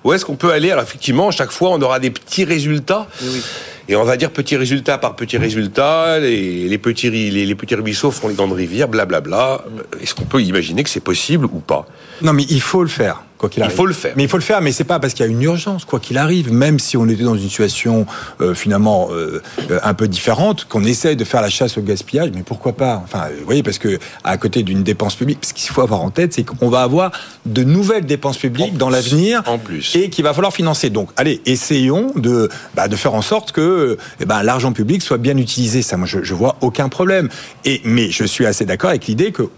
Où 0.04 0.14
est-ce 0.14 0.26
qu'on 0.26 0.36
peut 0.36 0.52
aller? 0.52 0.72
Alors, 0.72 0.84
effectivement, 0.84 1.32
chaque 1.32 1.52
fois, 1.52 1.70
on 1.70 1.82
aura 1.82 2.00
des 2.00 2.10
petits 2.10 2.44
résultats. 2.44 3.08
Oui. 3.22 3.42
Et 3.90 3.96
on 3.98 4.04
va 4.06 4.16
dire 4.16 4.32
petit 4.32 4.56
résultat 4.56 4.98
par 4.98 5.16
petit 5.16 5.38
résultat, 5.38 6.20
les, 6.20 6.70
les 6.70 6.78
petits, 6.78 7.10
les, 7.10 7.46
les, 7.46 7.56
petits 7.56 7.76
ruisseaux 7.76 8.12
font 8.12 8.30
les 8.30 8.34
grandes 8.34 8.54
rivières, 8.54 8.88
blablabla. 8.88 9.66
Est-ce 10.02 10.16
qu'on 10.16 10.24
peut 10.24 10.42
imaginer 10.42 10.84
que 10.84 10.90
c'est 10.90 11.02
possible 11.02 11.46
ou 11.46 11.60
pas? 11.60 11.86
Non, 12.22 12.34
mais 12.34 12.46
il 12.50 12.62
faut 12.62 12.84
le 12.84 12.90
faire. 12.90 13.24
Quoi 13.38 13.50
qu'il 13.50 13.62
arrive. 13.62 13.74
Il 13.74 13.78
faut 13.78 13.86
le 13.86 13.94
faire. 13.94 14.14
Mais 14.16 14.24
il 14.24 14.30
faut 14.30 14.38
le 14.38 14.44
faire, 14.44 14.62
mais 14.62 14.72
c'est 14.72 14.84
pas 14.84 15.00
parce 15.00 15.14
qu'il 15.14 15.26
y 15.26 15.28
a 15.28 15.32
une 15.32 15.42
urgence, 15.42 15.84
quoi 15.84 16.00
qu'il 16.00 16.18
arrive, 16.18 16.54
même 16.54 16.80
si 16.80 16.96
on 16.96 17.08
était 17.10 17.24
dans 17.24 17.36
une 17.36 17.42
situation 17.42 18.06
euh, 18.40 18.54
finalement 18.54 19.10
euh, 19.12 19.42
un 19.84 19.94
peu 19.94 20.08
différente, 20.08 20.66
qu'on 20.66 20.84
essaye 20.84 21.16
de 21.16 21.26
faire 21.26 21.42
la 21.42 21.50
chasse 21.50 21.78
au 21.78 21.82
gaspillage, 21.82 22.30
mais 22.34 22.44
pourquoi 22.44 22.74
pas 22.74 23.02
Enfin, 23.04 23.26
vous 23.38 23.46
voyez, 23.46 23.64
parce 23.64 23.80
que 23.80 24.00
à 24.24 24.38
côté 24.38 24.64
d'une 24.64 24.84
dépense 24.84 25.16
publique, 25.16 25.40
ce 25.42 25.54
qu'il 25.54 25.70
faut 25.72 25.82
avoir 25.82 26.02
en 26.02 26.10
tête, 26.10 26.34
c'est 26.34 26.44
qu'on 26.44 26.70
va 26.70 26.84
avoir 26.84 27.12
de 27.46 27.64
nouvelles 27.64 28.06
dépenses 28.06 28.38
publiques 28.38 28.78
dans 28.78 28.90
l'avenir, 28.90 29.44
en 29.48 29.58
plus, 29.58 29.94
et 29.96 30.10
qu'il 30.10 30.24
va 30.24 30.34
falloir 30.34 30.54
financer. 30.54 30.90
Donc, 30.90 31.10
allez, 31.18 31.42
essayons 31.46 32.12
de 32.16 32.50
bah, 32.76 32.88
de 32.88 32.96
faire 32.96 33.14
en 33.14 33.22
sorte 33.22 33.52
que 33.52 33.98
eh 34.22 34.26
ben, 34.26 34.44
l'argent 34.44 34.72
public 34.72 35.02
soit 35.02 35.18
bien 35.18 35.38
utilisé. 35.38 35.82
Ça, 35.82 35.98
moi, 35.98 36.08
je, 36.08 36.24
je 36.24 36.34
vois 36.34 36.56
aucun 36.62 36.88
problème. 36.88 37.30
Et 37.66 37.82
mais 37.84 38.10
je 38.10 38.24
suis 38.24 38.46
assez 38.46 38.66
d'accord 38.66 38.92
avec 38.92 39.08
l'idée 39.08 39.32
que 39.32 39.50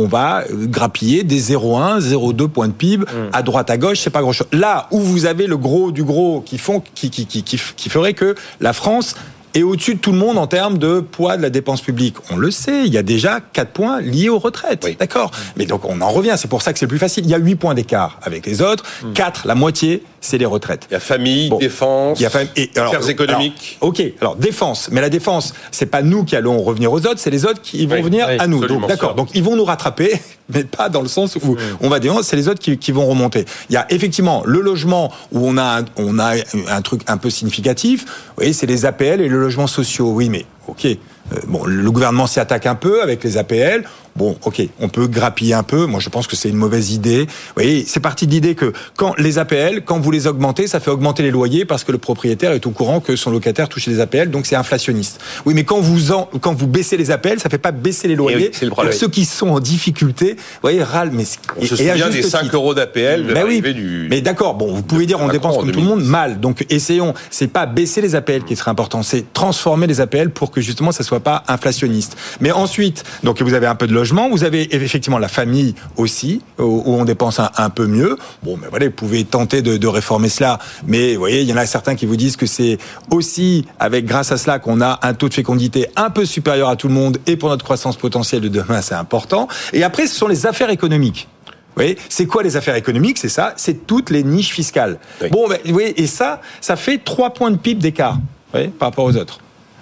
on 0.00 0.06
va 0.06 0.44
grappiller 0.50 1.24
des 1.24 1.52
0,1, 1.52 2.00
0,2 2.00 2.48
points 2.48 2.68
de 2.68 2.72
PIB 2.72 3.04
mm. 3.04 3.30
à 3.32 3.42
droite 3.42 3.70
à 3.70 3.76
gauche, 3.76 4.00
c'est 4.00 4.10
pas 4.10 4.22
grand 4.22 4.32
chose. 4.32 4.48
Là 4.52 4.88
où 4.90 5.00
vous 5.00 5.26
avez 5.26 5.46
le 5.46 5.56
gros 5.56 5.92
du 5.92 6.04
gros 6.04 6.40
qui 6.40 6.58
font, 6.58 6.82
qui, 6.94 7.10
qui, 7.10 7.26
qui, 7.26 7.42
qui 7.42 7.88
ferait 7.88 8.14
que 8.14 8.34
la 8.60 8.72
France 8.72 9.14
est 9.54 9.62
au-dessus 9.62 9.94
de 9.94 10.00
tout 10.00 10.12
le 10.12 10.18
monde 10.18 10.38
en 10.38 10.46
termes 10.46 10.78
de 10.78 11.00
poids 11.00 11.36
de 11.36 11.42
la 11.42 11.50
dépense 11.50 11.80
publique. 11.80 12.16
On 12.30 12.36
le 12.36 12.50
sait, 12.50 12.86
il 12.86 12.94
y 12.94 12.98
a 12.98 13.02
déjà 13.02 13.40
4 13.40 13.70
points 13.72 14.00
liés 14.00 14.28
aux 14.28 14.38
retraites. 14.38 14.86
D'accord? 14.98 15.30
Mais 15.56 15.66
donc 15.66 15.84
on 15.84 16.00
en 16.00 16.10
revient, 16.10 16.34
c'est 16.36 16.48
pour 16.48 16.62
ça 16.62 16.72
que 16.72 16.78
c'est 16.78 16.86
plus 16.86 16.98
facile. 16.98 17.24
Il 17.24 17.30
y 17.30 17.34
a 17.34 17.38
8 17.38 17.56
points 17.56 17.74
d'écart 17.74 18.18
avec 18.22 18.46
les 18.46 18.62
autres, 18.62 18.84
4, 19.14 19.44
mm. 19.44 19.48
la 19.48 19.54
moitié, 19.54 20.02
c'est 20.20 20.38
les 20.38 20.46
retraites. 20.46 20.86
Il 20.90 20.94
y 20.94 20.96
a 20.96 21.00
famille, 21.00 21.50
défense, 21.58 22.20
il 22.20 22.24
y 22.24 22.26
a 22.26 22.30
et, 22.56 22.70
affaires 22.76 23.08
économiques. 23.08 23.78
ok, 23.80 24.02
alors 24.20 24.36
défense, 24.36 24.88
mais 24.92 25.00
la 25.00 25.10
défense, 25.10 25.54
c'est 25.70 25.86
pas 25.86 26.02
nous 26.02 26.24
qui 26.24 26.36
allons 26.36 26.62
revenir 26.62 26.92
aux 26.92 26.98
autres, 26.98 27.18
c'est 27.18 27.30
les 27.30 27.46
autres 27.46 27.62
qui 27.62 27.86
vont 27.86 28.02
venir 28.02 28.28
à 28.38 28.46
nous. 28.46 28.64
D'accord, 28.86 29.14
donc 29.14 29.30
ils 29.34 29.42
vont 29.42 29.56
nous 29.56 29.64
rattraper, 29.64 30.20
mais 30.54 30.64
pas 30.64 30.88
dans 30.88 31.02
le 31.02 31.08
sens 31.08 31.36
où 31.36 31.56
on 31.80 31.88
va 31.88 32.00
dire 32.00 32.14
c'est 32.22 32.36
les 32.36 32.48
autres 32.48 32.60
qui, 32.60 32.76
qui, 32.78 32.92
vont 32.92 33.06
remonter. 33.06 33.44
Il 33.68 33.74
y 33.74 33.76
a 33.76 33.86
effectivement 33.90 34.42
le 34.44 34.60
logement 34.60 35.12
où 35.32 35.46
on 35.46 35.56
a 35.56 35.82
on 35.96 36.18
a 36.18 36.34
un 36.68 36.82
truc 36.82 37.02
un 37.06 37.16
peu 37.16 37.30
significatif. 37.30 38.04
Vous 38.04 38.34
voyez, 38.36 38.52
c'est 38.52 38.66
les 38.66 38.84
APL 38.84 39.20
et 39.20 39.28
le 39.28 39.40
logement 39.40 39.66
sociaux. 39.66 40.10
Oui, 40.12 40.28
mais 40.28 40.44
ok. 40.68 40.86
Euh, 40.86 41.36
bon, 41.46 41.64
le 41.64 41.90
gouvernement 41.90 42.26
s'y 42.26 42.40
attaque 42.40 42.66
un 42.66 42.74
peu 42.74 43.02
avec 43.02 43.22
les 43.24 43.36
APL. 43.36 43.84
Bon, 44.16 44.36
ok, 44.44 44.62
on 44.80 44.88
peut 44.88 45.06
grappiller 45.06 45.54
un 45.54 45.62
peu. 45.62 45.86
Moi, 45.86 46.00
je 46.00 46.08
pense 46.08 46.26
que 46.26 46.36
c'est 46.36 46.48
une 46.48 46.56
mauvaise 46.56 46.92
idée. 46.92 47.24
Vous 47.24 47.54
voyez, 47.54 47.84
c'est 47.86 48.00
parti 48.00 48.26
de 48.26 48.32
l'idée 48.32 48.54
que 48.54 48.72
quand 48.96 49.14
les 49.18 49.38
APL, 49.38 49.82
quand 49.84 49.98
vous 49.98 50.10
les 50.10 50.26
augmentez, 50.26 50.66
ça 50.66 50.80
fait 50.80 50.90
augmenter 50.90 51.22
les 51.22 51.30
loyers 51.30 51.64
parce 51.64 51.84
que 51.84 51.92
le 51.92 51.98
propriétaire 51.98 52.52
est 52.52 52.66
au 52.66 52.70
courant 52.70 53.00
que 53.00 53.16
son 53.16 53.30
locataire 53.30 53.68
touche 53.68 53.86
les 53.86 54.00
APL, 54.00 54.30
donc 54.30 54.46
c'est 54.46 54.56
inflationniste. 54.56 55.20
Oui, 55.46 55.54
mais 55.54 55.64
quand 55.64 55.80
vous 55.80 56.12
en, 56.12 56.28
quand 56.40 56.54
vous 56.54 56.66
baissez 56.66 56.96
les 56.96 57.10
APL, 57.10 57.40
ça 57.40 57.48
fait 57.48 57.58
pas 57.58 57.72
baisser 57.72 58.08
les 58.08 58.16
loyers. 58.16 58.50
c'est 58.52 58.64
le 58.64 58.70
problème. 58.70 58.92
ceux 58.92 59.08
qui 59.08 59.24
sont 59.24 59.48
en 59.48 59.60
difficulté, 59.60 60.34
vous 60.34 60.60
voyez, 60.62 60.82
râlent. 60.82 61.10
Mais 61.12 61.24
on 61.56 61.64
se 61.64 61.76
souvient 61.76 62.10
des 62.10 62.22
5 62.22 62.52
euros 62.54 62.74
d'APL 62.74 63.32
ben 63.32 63.44
oui, 63.46 63.60
du. 63.60 64.06
Mais 64.10 64.20
d'accord, 64.20 64.54
bon, 64.54 64.74
vous 64.74 64.82
pouvez 64.82 65.06
dire 65.06 65.20
on 65.20 65.28
dépense 65.28 65.56
comme 65.56 65.70
tout 65.70 65.80
le 65.80 65.86
monde 65.86 66.04
mal. 66.04 66.40
Donc 66.40 66.64
essayons. 66.70 67.14
C'est 67.30 67.48
pas 67.48 67.66
baisser 67.66 68.00
les 68.00 68.14
APL 68.14 68.44
qui 68.44 68.56
serait 68.56 68.70
important, 68.70 69.02
c'est 69.02 69.32
transformer 69.32 69.86
les 69.86 70.00
APL 70.00 70.30
pour 70.30 70.50
que 70.50 70.60
justement 70.60 70.92
ça 70.92 71.04
soit 71.04 71.20
pas 71.20 71.42
inflationniste. 71.48 72.16
Mais 72.40 72.52
ensuite, 72.52 73.04
donc 73.22 73.40
vous 73.42 73.54
avez 73.54 73.66
un 73.66 73.74
peu 73.74 73.86
de 73.86 73.94
logement, 74.00 74.30
vous 74.30 74.44
avez 74.44 74.74
effectivement 74.74 75.18
la 75.18 75.28
famille 75.28 75.74
aussi, 75.96 76.40
où 76.58 76.82
on 76.86 77.04
dépense 77.04 77.38
un, 77.38 77.70
peu 77.70 77.86
mieux. 77.86 78.16
Bon, 78.42 78.56
mais 78.56 78.66
voilà, 78.70 78.86
vous 78.86 78.92
pouvez 78.92 79.24
tenter 79.24 79.60
de, 79.60 79.86
réformer 79.86 80.30
cela. 80.30 80.58
Mais 80.86 81.14
vous 81.14 81.20
voyez, 81.20 81.42
il 81.42 81.48
y 81.48 81.52
en 81.52 81.58
a 81.58 81.66
certains 81.66 81.94
qui 81.94 82.06
vous 82.06 82.16
disent 82.16 82.36
que 82.36 82.46
c'est 82.46 82.78
aussi 83.10 83.66
avec 83.78 84.06
grâce 84.06 84.32
à 84.32 84.38
cela 84.38 84.58
qu'on 84.58 84.80
a 84.80 85.00
un 85.02 85.12
taux 85.12 85.28
de 85.28 85.34
fécondité 85.34 85.88
un 85.96 86.08
peu 86.08 86.24
supérieur 86.24 86.70
à 86.70 86.76
tout 86.76 86.88
le 86.88 86.94
monde 86.94 87.18
et 87.26 87.36
pour 87.36 87.50
notre 87.50 87.64
croissance 87.64 87.96
potentielle 87.96 88.40
de 88.40 88.48
demain, 88.48 88.80
c'est 88.80 88.94
important. 88.94 89.48
Et 89.72 89.82
après, 89.82 90.06
ce 90.06 90.16
sont 90.16 90.28
les 90.28 90.46
affaires 90.46 90.70
économiques. 90.70 91.28
Vous 91.46 91.82
voyez, 91.82 91.98
c'est 92.08 92.26
quoi 92.26 92.42
les 92.42 92.56
affaires 92.56 92.76
économiques? 92.76 93.18
C'est 93.18 93.28
ça, 93.28 93.52
c'est 93.56 93.86
toutes 93.86 94.10
les 94.10 94.24
niches 94.24 94.52
fiscales. 94.52 94.98
Bon, 95.30 95.46
ben, 95.46 95.58
vous 95.64 95.72
voyez, 95.72 96.00
et 96.00 96.06
ça, 96.06 96.40
ça 96.60 96.76
fait 96.76 96.98
trois 96.98 97.30
points 97.34 97.50
de 97.50 97.56
PIB 97.56 97.80
d'écart, 97.80 98.18
par 98.52 98.88
rapport 98.88 99.04
aux 99.04 99.16
autres 99.16 99.40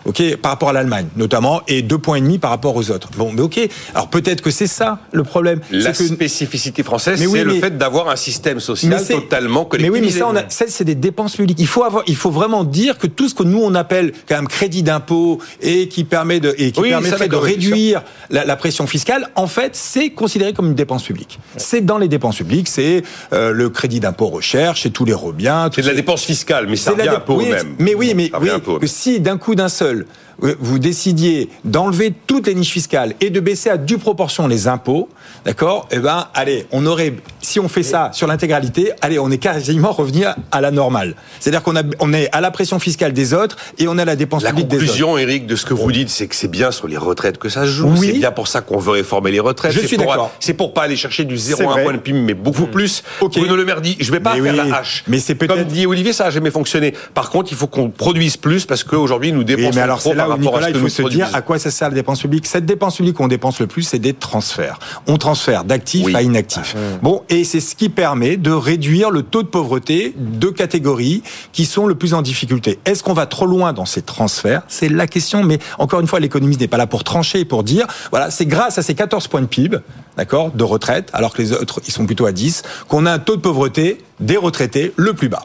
ok, 0.08 0.36
par 0.36 0.52
rapport 0.52 0.70
à 0.70 0.72
l'Allemagne 0.72 1.06
notamment, 1.16 1.62
et 1.68 1.82
deux 1.82 1.98
points 1.98 2.16
et 2.16 2.20
demi 2.20 2.38
par 2.38 2.50
rapport 2.50 2.74
aux 2.74 2.90
autres. 2.90 3.10
Bon, 3.16 3.30
mais 3.32 3.42
ok. 3.42 3.60
Alors 3.94 4.08
peut-être 4.08 4.42
que 4.42 4.50
c'est 4.50 4.66
ça 4.66 4.98
le 5.12 5.22
problème. 5.22 5.60
La 5.70 5.94
spécificité 5.94 6.82
française, 6.82 7.20
c'est 7.20 7.44
le 7.44 7.54
fait 7.54 7.76
d'avoir 7.76 8.08
un 8.08 8.16
système 8.16 8.60
social 8.60 9.00
totalement 9.06 9.64
collectivisé. 9.64 10.20
Mais 10.20 10.24
oui, 10.24 10.32
mais 10.34 10.46
ça, 10.48 10.64
c'est 10.68 10.84
des 10.84 10.94
dépenses 10.94 11.36
publiques. 11.36 11.58
Il 11.60 11.66
faut 11.66 11.84
avoir, 11.84 12.02
il 12.06 12.16
faut 12.16 12.30
vraiment 12.30 12.64
dire 12.64 12.98
que 12.98 13.06
tout 13.06 13.28
ce 13.28 13.34
que 13.34 13.42
nous 13.42 13.60
on 13.62 13.74
appelle 13.74 14.12
quand 14.28 14.36
même 14.36 14.48
crédit 14.48 14.82
d'impôt 14.82 15.38
et 15.60 15.88
qui 15.88 16.04
permet 16.04 16.40
de 16.40 16.54
et 16.58 16.72
qui 16.72 16.82
permettrait 16.82 17.28
de 17.28 17.36
réduire 17.36 18.02
la, 18.30 18.56
pression 18.56 18.86
fiscale, 18.86 19.28
en 19.36 19.46
fait, 19.46 19.76
c'est 19.76 20.10
considéré 20.10 20.52
comme 20.52 20.66
une 20.66 20.74
dépense 20.74 21.04
publique. 21.04 21.38
C'est 21.56 21.80
dans 21.80 21.98
les 21.98 22.08
dépenses 22.08 22.36
publiques, 22.36 22.68
c'est 22.68 23.02
euh, 23.32 23.52
le 23.52 23.70
crédit 23.70 24.00
d'impôt 24.00 24.26
recherche, 24.26 24.82
c'est 24.82 24.90
tous 24.90 25.04
les 25.04 25.14
rebiens. 25.14 25.70
C'est 25.74 25.82
de 25.82 25.86
la 25.86 25.94
dépense 25.94 26.24
fiscale, 26.24 26.66
mais 26.68 26.76
ça 26.76 26.92
revient 26.92 27.08
un 27.08 27.20
peu 27.20 27.36
même. 27.36 27.76
Mais 27.78 27.94
oui, 27.94 28.14
mais 28.14 28.30
oui, 28.40 28.48
que 28.80 28.86
si 28.86 29.20
d'un 29.20 29.38
coup 29.38 29.54
d'un 29.54 29.68
seul 29.68 29.97
vous 30.40 30.78
décidiez 30.78 31.48
d'enlever 31.64 32.12
toutes 32.26 32.46
les 32.46 32.54
niches 32.54 32.72
fiscales 32.72 33.14
et 33.20 33.30
de 33.30 33.40
baisser 33.40 33.70
à 33.70 33.76
due 33.76 33.98
proportion 33.98 34.46
les 34.46 34.68
impôts, 34.68 35.08
d'accord? 35.44 35.88
Eh 35.90 35.98
ben, 35.98 36.28
allez, 36.34 36.66
on 36.70 36.86
aurait, 36.86 37.14
si 37.40 37.58
on 37.58 37.68
fait 37.68 37.82
ça 37.82 38.10
sur 38.12 38.26
l'intégralité, 38.26 38.92
allez, 39.00 39.18
on 39.18 39.30
est 39.30 39.38
quasiment 39.38 39.92
revenu 39.92 40.24
à 40.52 40.60
la 40.60 40.70
normale. 40.70 41.14
C'est-à-dire 41.40 41.62
qu'on 41.62 41.74
on 42.00 42.12
est 42.12 42.28
à 42.32 42.40
la 42.40 42.50
pression 42.50 42.78
fiscale 42.78 43.12
des 43.12 43.34
autres 43.34 43.56
et 43.78 43.88
on 43.88 43.98
a 43.98 44.04
la 44.04 44.16
dépense 44.16 44.44
publique 44.44 44.68
des 44.68 44.76
autres. 44.76 44.84
La 44.84 44.90
conclusion, 44.90 45.18
Eric, 45.18 45.46
de 45.46 45.56
ce 45.56 45.66
que 45.66 45.74
vous 45.74 45.90
dites, 45.90 46.08
c'est 46.08 46.28
que 46.28 46.36
c'est 46.36 46.48
bien 46.48 46.70
sur 46.70 46.88
les 46.88 46.96
retraites 46.96 47.38
que 47.38 47.48
ça 47.48 47.62
se 47.62 47.70
joue. 47.70 47.96
C'est 47.96 48.12
bien 48.12 48.32
pour 48.32 48.48
ça 48.48 48.60
qu'on 48.60 48.78
veut 48.78 48.92
réformer 48.92 49.30
les 49.30 49.40
retraites. 49.40 49.72
Je 49.72 49.86
suis 49.86 49.96
d'accord. 49.96 50.32
C'est 50.40 50.54
pour 50.54 50.72
pas 50.72 50.82
aller 50.82 50.96
chercher 50.96 51.24
du 51.24 51.36
0 51.36 51.68
à 51.68 51.80
1 51.80 51.82
point 51.82 51.92
de 51.92 51.98
PIB, 51.98 52.20
mais 52.20 52.34
beaucoup 52.34 52.66
mmh. 52.66 52.70
plus. 52.70 53.02
Okay. 53.20 53.40
Bruno 53.40 53.56
Le 53.56 53.64
Maire 53.64 53.80
dit, 53.80 53.96
je 53.98 54.12
vais 54.12 54.20
pas 54.20 54.36
faire 54.36 54.54
la 54.54 54.76
hache. 54.76 55.04
Mais 55.08 55.18
c'est 55.18 55.34
peut-être. 55.34 55.54
Comme 55.54 55.64
dit 55.64 55.86
Olivier, 55.86 56.12
ça 56.12 56.26
a 56.26 56.30
jamais 56.30 56.50
fonctionné. 56.50 56.94
Par 57.14 57.30
contre, 57.30 57.50
il 57.52 57.56
faut 57.56 57.66
qu'on 57.66 57.90
produise 57.90 58.36
plus 58.36 58.66
parce 58.66 58.84
qu'aujourd'hui, 58.84 59.32
nous 59.32 59.44
dépensons 59.44 59.77
mais 59.78 59.84
alors 59.84 60.00
trop 60.00 60.14
Nicolas, 60.38 60.70
il 60.70 60.76
faut 60.76 60.88
se 60.88 61.02
dire 61.02 61.28
à 61.34 61.42
quoi 61.42 61.58
ça 61.58 61.70
sert 61.70 61.88
la 61.88 61.94
dépense 61.94 62.20
publique. 62.20 62.46
Cette 62.46 62.66
dépense 62.66 62.96
publique 62.96 63.16
qu'on 63.16 63.28
dépense 63.28 63.60
le 63.60 63.66
plus, 63.66 63.82
c'est 63.82 63.98
des 63.98 64.12
transferts. 64.12 64.78
On 65.06 65.16
transfère 65.16 65.64
d'actifs 65.64 66.14
à 66.14 66.22
inactifs. 66.22 66.74
Ah. 66.76 66.98
Bon, 67.02 67.22
et 67.28 67.44
c'est 67.44 67.60
ce 67.60 67.76
qui 67.76 67.88
permet 67.88 68.36
de 68.36 68.50
réduire 68.50 69.10
le 69.10 69.22
taux 69.22 69.42
de 69.42 69.48
pauvreté 69.48 70.14
de 70.16 70.48
catégories 70.48 71.22
qui 71.52 71.64
sont 71.64 71.86
le 71.86 71.94
plus 71.94 72.14
en 72.14 72.22
difficulté. 72.22 72.78
Est-ce 72.84 73.02
qu'on 73.02 73.12
va 73.12 73.26
trop 73.26 73.46
loin 73.46 73.72
dans 73.72 73.86
ces 73.86 74.02
transferts? 74.02 74.62
C'est 74.68 74.88
la 74.88 75.06
question, 75.06 75.44
mais 75.44 75.58
encore 75.78 76.00
une 76.00 76.06
fois, 76.06 76.20
l'économiste 76.20 76.60
n'est 76.60 76.68
pas 76.68 76.76
là 76.76 76.86
pour 76.86 77.04
trancher, 77.04 77.44
pour 77.44 77.62
dire, 77.62 77.86
voilà, 78.10 78.30
c'est 78.30 78.46
grâce 78.46 78.78
à 78.78 78.82
ces 78.82 78.94
14 78.94 79.28
points 79.28 79.42
de 79.42 79.46
PIB, 79.46 79.78
d'accord, 80.16 80.50
de 80.50 80.64
retraite, 80.64 81.10
alors 81.12 81.32
que 81.32 81.42
les 81.42 81.52
autres, 81.52 81.80
ils 81.86 81.92
sont 81.92 82.06
plutôt 82.06 82.26
à 82.26 82.32
10, 82.32 82.62
qu'on 82.88 83.06
a 83.06 83.12
un 83.12 83.18
taux 83.18 83.36
de 83.36 83.40
pauvreté 83.40 83.98
des 84.20 84.36
retraités 84.36 84.92
le 84.96 85.14
plus 85.14 85.28
bas. 85.28 85.44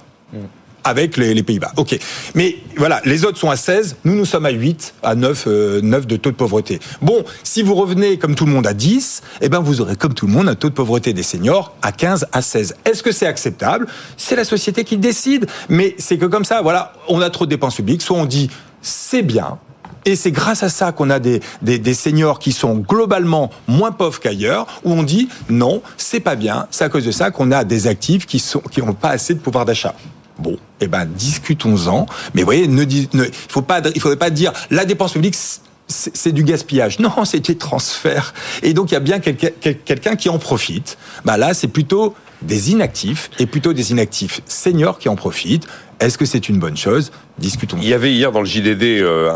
Avec 0.83 1.17
les, 1.17 1.43
Pays-Bas. 1.43 1.73
Ok. 1.77 1.97
Mais 2.35 2.57
voilà, 2.77 3.01
les 3.05 3.25
autres 3.25 3.37
sont 3.37 3.49
à 3.49 3.55
16, 3.55 3.97
nous 4.05 4.15
nous 4.15 4.25
sommes 4.25 4.45
à 4.45 4.51
8, 4.51 4.95
à 5.03 5.15
9, 5.15 5.45
9 5.45 5.47
euh, 5.47 5.81
de 5.81 6.15
taux 6.15 6.31
de 6.31 6.35
pauvreté. 6.35 6.79
Bon, 7.01 7.23
si 7.43 7.61
vous 7.61 7.75
revenez 7.75 8.17
comme 8.17 8.35
tout 8.35 8.45
le 8.45 8.51
monde 8.51 8.67
à 8.67 8.73
10, 8.73 9.21
eh 9.41 9.49
ben 9.49 9.59
vous 9.59 9.81
aurez 9.81 9.95
comme 9.95 10.13
tout 10.13 10.27
le 10.27 10.33
monde 10.33 10.47
un 10.47 10.55
taux 10.55 10.69
de 10.69 10.73
pauvreté 10.73 11.13
des 11.13 11.23
seniors 11.23 11.75
à 11.81 11.91
15, 11.91 12.27
à 12.31 12.41
16. 12.41 12.75
Est-ce 12.85 13.03
que 13.03 13.11
c'est 13.11 13.27
acceptable? 13.27 13.87
C'est 14.17 14.35
la 14.35 14.45
société 14.45 14.83
qui 14.83 14.97
décide, 14.97 15.47
mais 15.69 15.95
c'est 15.97 16.17
que 16.17 16.25
comme 16.25 16.45
ça, 16.45 16.61
voilà, 16.61 16.93
on 17.07 17.21
a 17.21 17.29
trop 17.29 17.45
de 17.45 17.49
dépenses 17.49 17.75
publiques, 17.75 18.01
soit 18.01 18.17
on 18.17 18.25
dit 18.25 18.49
c'est 18.81 19.21
bien, 19.21 19.59
et 20.05 20.15
c'est 20.15 20.31
grâce 20.31 20.63
à 20.63 20.69
ça 20.69 20.91
qu'on 20.91 21.09
a 21.09 21.19
des, 21.19 21.39
des, 21.61 21.79
des, 21.79 21.93
seniors 21.93 22.39
qui 22.39 22.51
sont 22.51 22.75
globalement 22.75 23.49
moins 23.67 23.91
pauvres 23.91 24.19
qu'ailleurs, 24.19 24.67
où 24.83 24.91
on 24.91 25.03
dit 25.03 25.29
non, 25.49 25.81
c'est 25.97 26.19
pas 26.19 26.35
bien, 26.35 26.67
c'est 26.71 26.83
à 26.83 26.89
cause 26.89 27.05
de 27.05 27.11
ça 27.11 27.31
qu'on 27.31 27.51
a 27.51 27.63
des 27.63 27.87
actifs 27.87 28.25
qui 28.25 28.39
sont 28.39 28.59
qui 28.59 28.81
n'ont 28.81 28.93
pas 28.93 29.09
assez 29.09 29.33
de 29.33 29.39
pouvoir 29.39 29.65
d'achat. 29.65 29.95
Bon, 30.39 30.57
eh 30.81 30.87
ben 30.87 31.05
discutons-en. 31.05 32.05
Mais 32.33 32.43
voyez, 32.43 32.67
ne, 32.67 32.83
ne, 32.83 33.25
faut 33.49 33.61
pas, 33.61 33.81
il 33.93 34.01
faudrait 34.01 34.17
pas 34.17 34.29
dire 34.29 34.51
la 34.71 34.85
dépense 34.85 35.13
publique 35.13 35.35
c'est 35.87 36.31
du 36.31 36.43
gaspillage. 36.43 36.99
Non, 37.03 37.25
c'est 37.25 37.41
des 37.41 37.57
transferts. 37.57 38.33
Et 38.61 38.73
donc, 38.73 38.91
il 38.91 38.93
y 38.93 38.97
a 38.97 39.01
bien 39.01 39.19
quelqu'un 39.19 40.15
qui 40.15 40.29
en 40.29 40.37
profite. 40.37 40.97
Bah 41.25 41.37
là, 41.37 41.53
c'est 41.53 41.67
plutôt 41.67 42.15
des 42.41 42.71
inactifs, 42.71 43.29
et 43.39 43.45
plutôt 43.45 43.73
des 43.73 43.91
inactifs 43.91 44.41
seniors 44.45 44.99
qui 44.99 45.09
en 45.09 45.15
profitent. 45.15 45.67
Est-ce 45.99 46.17
que 46.17 46.25
c'est 46.25 46.49
une 46.49 46.60
bonne 46.60 46.77
chose? 46.77 47.12
Discutons. 47.38 47.77
Il 47.82 47.88
y 47.88 47.93
avait 47.93 48.12
hier 48.12 48.32
dans 48.32 48.41
le 48.41 48.45
JDD 48.45 49.01
euh, 49.01 49.32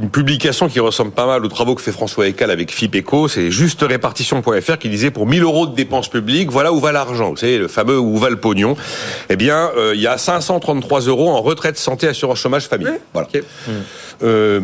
une 0.00 0.10
publication 0.10 0.68
qui 0.68 0.80
ressemble 0.80 1.10
pas 1.10 1.26
mal 1.26 1.44
aux 1.44 1.48
travaux 1.48 1.74
que 1.74 1.82
fait 1.82 1.92
François 1.92 2.28
Ecal 2.28 2.50
avec 2.50 2.70
FIPECO, 2.70 3.28
c'est 3.28 3.50
justerépartition.fr 3.50 4.78
qui 4.78 4.88
disait 4.88 5.10
pour 5.10 5.26
1000 5.26 5.42
euros 5.42 5.66
de 5.66 5.74
dépenses 5.74 6.08
publiques, 6.08 6.50
voilà 6.50 6.72
où 6.72 6.80
va 6.80 6.92
l'argent. 6.92 7.30
Vous 7.30 7.36
savez, 7.36 7.58
le 7.58 7.68
fameux 7.68 7.98
où 7.98 8.16
va 8.16 8.30
le 8.30 8.36
pognon. 8.36 8.76
Eh 9.28 9.36
bien, 9.36 9.70
euh, 9.76 9.92
il 9.94 10.00
y 10.00 10.06
a 10.06 10.18
533 10.18 11.02
euros 11.02 11.30
en 11.30 11.42
retraite, 11.42 11.76
santé, 11.76 12.06
assurance 12.08 12.38
chômage, 12.38 12.68
famille. 12.68 12.88
Voilà. 13.12 13.28
Euh, 14.22 14.60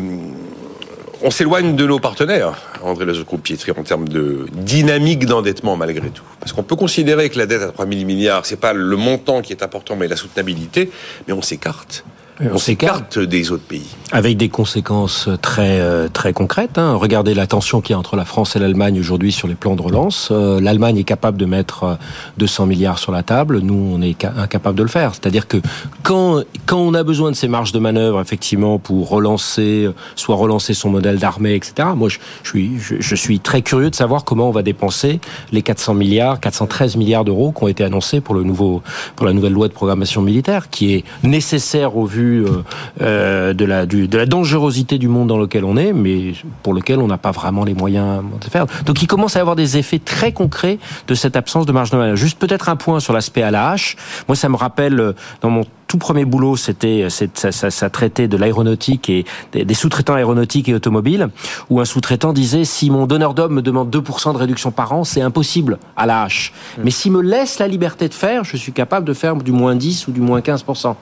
on 1.21 1.31
s'éloigne 1.31 1.75
de 1.75 1.85
nos 1.85 1.99
partenaires, 1.99 2.53
André 2.83 3.05
Groupe-Pietri, 3.23 3.71
en 3.71 3.83
termes 3.83 4.07
de 4.07 4.45
dynamique 4.53 5.25
d'endettement 5.25 5.77
malgré 5.77 6.09
tout. 6.09 6.23
Parce 6.39 6.53
qu'on 6.53 6.63
peut 6.63 6.75
considérer 6.75 7.29
que 7.29 7.37
la 7.37 7.45
dette 7.45 7.61
à 7.61 7.67
3 7.67 7.87
000 7.87 8.05
milliards, 8.05 8.45
c'est 8.45 8.59
pas 8.59 8.73
le 8.73 8.95
montant 8.95 9.41
qui 9.41 9.53
est 9.53 9.63
important, 9.63 9.95
mais 9.95 10.07
la 10.07 10.15
soutenabilité, 10.15 10.91
mais 11.27 11.33
on 11.33 11.41
s'écarte 11.41 12.05
on 12.41 12.57
s'écarte 12.57 13.17
des 13.17 13.51
autres 13.51 13.63
pays. 13.63 13.95
Avec 14.11 14.35
des 14.37 14.49
conséquences 14.49 15.29
très 15.41 15.79
euh, 15.79 16.09
très 16.11 16.33
concrètes. 16.33 16.77
Hein. 16.77 16.95
Regardez 16.95 17.33
la 17.33 17.47
tension 17.47 17.81
qu'il 17.81 17.93
y 17.93 17.95
a 17.95 17.99
entre 17.99 18.15
la 18.15 18.25
France 18.25 18.55
et 18.55 18.59
l'Allemagne 18.59 18.99
aujourd'hui 18.99 19.31
sur 19.31 19.47
les 19.47 19.55
plans 19.55 19.75
de 19.75 19.81
relance. 19.81 20.29
Euh, 20.31 20.59
L'Allemagne 20.59 20.97
est 20.97 21.05
capable 21.05 21.37
de 21.37 21.45
mettre 21.45 21.97
200 22.37 22.63
euh, 22.63 22.65
milliards 22.67 22.99
sur 22.99 23.11
la 23.11 23.23
table. 23.23 23.59
Nous, 23.59 23.73
on 23.73 24.01
est 24.01 24.25
incapable 24.25 24.77
de 24.77 24.83
le 24.83 24.89
faire. 24.89 25.13
C'est-à-dire 25.13 25.47
que 25.47 25.57
quand 26.03 26.43
quand 26.65 26.79
on 26.79 26.93
a 26.93 27.03
besoin 27.03 27.31
de 27.31 27.35
ces 27.35 27.47
marges 27.47 27.71
de 27.71 27.79
manœuvre, 27.79 28.19
effectivement, 28.19 28.79
pour 28.79 29.09
relancer, 29.09 29.89
soit 30.15 30.35
relancer 30.35 30.73
son 30.73 30.89
modèle 30.89 31.19
d'armée, 31.19 31.55
etc. 31.55 31.89
Moi, 31.95 32.09
je, 32.09 32.19
je 32.43 32.49
suis 32.49 32.79
je, 32.79 32.95
je, 32.99 33.15
suis 33.15 33.39
très 33.39 33.61
curieux 33.61 33.89
de 33.89 33.95
savoir 33.95 34.25
comment 34.25 34.49
on 34.49 34.51
va 34.51 34.61
dépenser 34.61 35.19
les 35.51 35.61
400 35.61 35.93
milliards, 35.93 36.39
413 36.39 36.97
milliards 36.97 37.23
d'euros 37.23 37.53
qui 37.53 37.63
ont 37.63 37.67
été 37.67 37.83
annoncés 37.83 38.19
pour 38.19 38.35
le 38.35 38.43
nouveau 38.43 38.81
pour 39.15 39.25
la 39.25 39.33
nouvelle 39.33 39.53
loi 39.53 39.67
de 39.67 39.73
programmation 39.73 40.21
militaire, 40.21 40.69
qui 40.69 40.95
est 40.95 41.03
nécessaire 41.23 41.95
au 41.97 42.05
vu 42.05 42.24
euh, 42.25 42.63
euh, 43.01 43.53
de, 43.53 43.65
la, 43.65 43.85
de 43.85 44.17
la 44.17 44.25
dangerosité 44.25 44.97
du 44.97 45.07
monde 45.07 45.27
dans 45.27 45.37
lequel 45.37 45.63
on 45.65 45.77
est, 45.77 45.93
mais 45.93 46.33
pour 46.63 46.73
lequel 46.73 46.99
on 46.99 47.07
n'a 47.07 47.17
pas 47.17 47.31
vraiment 47.31 47.63
les 47.63 47.73
moyens 47.73 48.23
de 48.41 48.49
faire. 48.49 48.65
Donc 48.85 49.01
il 49.01 49.07
commence 49.07 49.35
à 49.35 49.41
avoir 49.41 49.55
des 49.55 49.77
effets 49.77 49.99
très 49.99 50.31
concrets 50.31 50.79
de 51.07 51.15
cette 51.15 51.35
absence 51.35 51.65
de 51.65 51.71
marge 51.71 51.91
de 51.91 51.97
manœuvre. 51.97 52.17
Juste 52.17 52.39
peut-être 52.39 52.69
un 52.69 52.75
point 52.75 52.99
sur 52.99 53.13
l'aspect 53.13 53.43
à 53.43 53.51
la 53.51 53.71
hache. 53.71 53.95
Moi, 54.27 54.35
ça 54.35 54.49
me 54.49 54.55
rappelle 54.55 54.99
euh, 54.99 55.13
dans 55.41 55.49
mon 55.49 55.63
tout 55.95 55.99
premier 55.99 56.25
boulot, 56.25 56.57
c'était 56.57 57.07
ça, 57.09 57.53
ça, 57.53 57.71
ça, 57.71 57.89
traitait 57.89 58.27
de 58.27 58.35
l'aéronautique 58.35 59.09
et 59.09 59.23
des, 59.53 59.73
sous-traitants 59.73 60.15
aéronautiques 60.15 60.67
et 60.67 60.73
automobiles, 60.73 61.29
où 61.69 61.79
un 61.79 61.85
sous-traitant 61.85 62.33
disait 62.33 62.65
si 62.65 62.89
mon 62.89 63.07
donneur 63.07 63.33
d'homme 63.33 63.53
me 63.53 63.61
demande 63.61 63.95
2% 63.95 64.33
de 64.33 64.37
réduction 64.37 64.71
par 64.71 64.91
an, 64.91 65.05
c'est 65.05 65.21
impossible 65.21 65.79
à 65.95 66.05
la 66.05 66.23
hache. 66.23 66.51
Mm. 66.77 66.81
Mais 66.83 66.91
s'il 66.91 67.13
me 67.13 67.21
laisse 67.21 67.59
la 67.59 67.69
liberté 67.69 68.09
de 68.09 68.13
faire, 68.13 68.43
je 68.43 68.57
suis 68.57 68.73
capable 68.73 69.05
de 69.05 69.13
faire 69.13 69.37
du 69.37 69.53
moins 69.53 69.73
10 69.73 70.09
ou 70.09 70.11
du 70.11 70.19
moins 70.19 70.41
15%. 70.41 70.95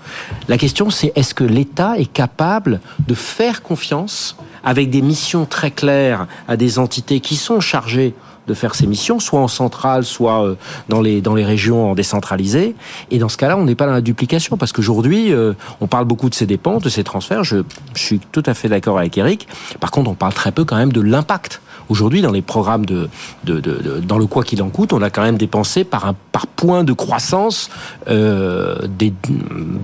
La 0.48 0.60
question, 0.60 0.92
c'est 0.92 1.12
est-ce 1.16 1.34
que 1.34 1.44
l'État 1.44 1.98
est 1.98 2.12
capable 2.12 2.80
de 3.08 3.16
faire 3.16 3.64
confiance 3.64 4.38
avec 4.64 4.92
des 4.92 5.02
missions 5.02 5.46
très 5.46 5.72
claires 5.72 6.28
à 6.48 6.56
des 6.56 6.78
entités 6.78 7.20
qui 7.20 7.36
sont 7.36 7.60
chargées 7.62 8.14
de 8.48 8.54
faire 8.54 8.76
ses 8.76 8.88
missions, 8.88 9.20
soit 9.20 9.40
en 9.40 9.48
centrale, 9.48 10.04
soit 10.04 10.44
euh, 10.44 10.56
dans 10.90 11.02
les 11.02 11.22
dans 11.22 11.36
les 11.36 11.46
régions 11.46 11.92
en 11.92 11.96
décentralisé. 11.96 12.76
Et 13.12 13.20
dans 13.20 13.30
ce 13.30 13.38
cas-là, 13.38 13.58
on 13.58 13.66
n'est 13.66 13.76
pas 13.76 13.86
dans 13.86 13.94
la 13.94 14.02
duplication 14.02 14.58
parce 14.58 14.72
qu'aujourd'hui, 14.72 15.34
euh, 15.34 15.54
on 15.82 15.88
parle 15.88 16.06
beaucoup 16.06 16.30
de 16.30 16.36
ces 16.36 16.46
dépenses, 16.46 16.84
de 16.84 16.90
ces 16.90 17.04
transferts. 17.04 17.44
Je, 17.44 17.58
je 17.96 18.02
suis 18.02 18.20
tout 18.20 18.44
à 18.46 18.54
fait 18.54 18.70
d'accord 18.70 18.98
avec 18.98 19.18
Eric. 19.18 19.48
Par 19.80 19.92
contre, 19.92 20.10
on 20.10 20.16
parle 20.16 20.34
très 20.34 20.52
peu 20.52 20.66
quand 20.66 20.76
même 20.76 20.92
de 20.92 21.02
l'impact 21.02 21.62
Aujourd'hui, 21.90 22.22
dans 22.22 22.32
les 22.32 22.42
programmes 22.42 22.86
de, 22.86 23.10
de, 23.44 23.60
de, 23.60 24.00
dans 24.00 24.18
le 24.18 24.26
quoi 24.26 24.44
qu'il 24.44 24.62
en 24.62 24.70
coûte, 24.70 24.94
on 24.94 25.02
a 25.02 25.10
quand 25.10 25.22
même 25.22 25.38
dépensé 25.38 25.84
par 25.84 26.06
un 26.06 26.16
par 26.32 26.48
point 26.48 26.84
de 26.84 26.94
croissance 26.94 27.70
euh, 28.08 28.88
des, 28.88 29.14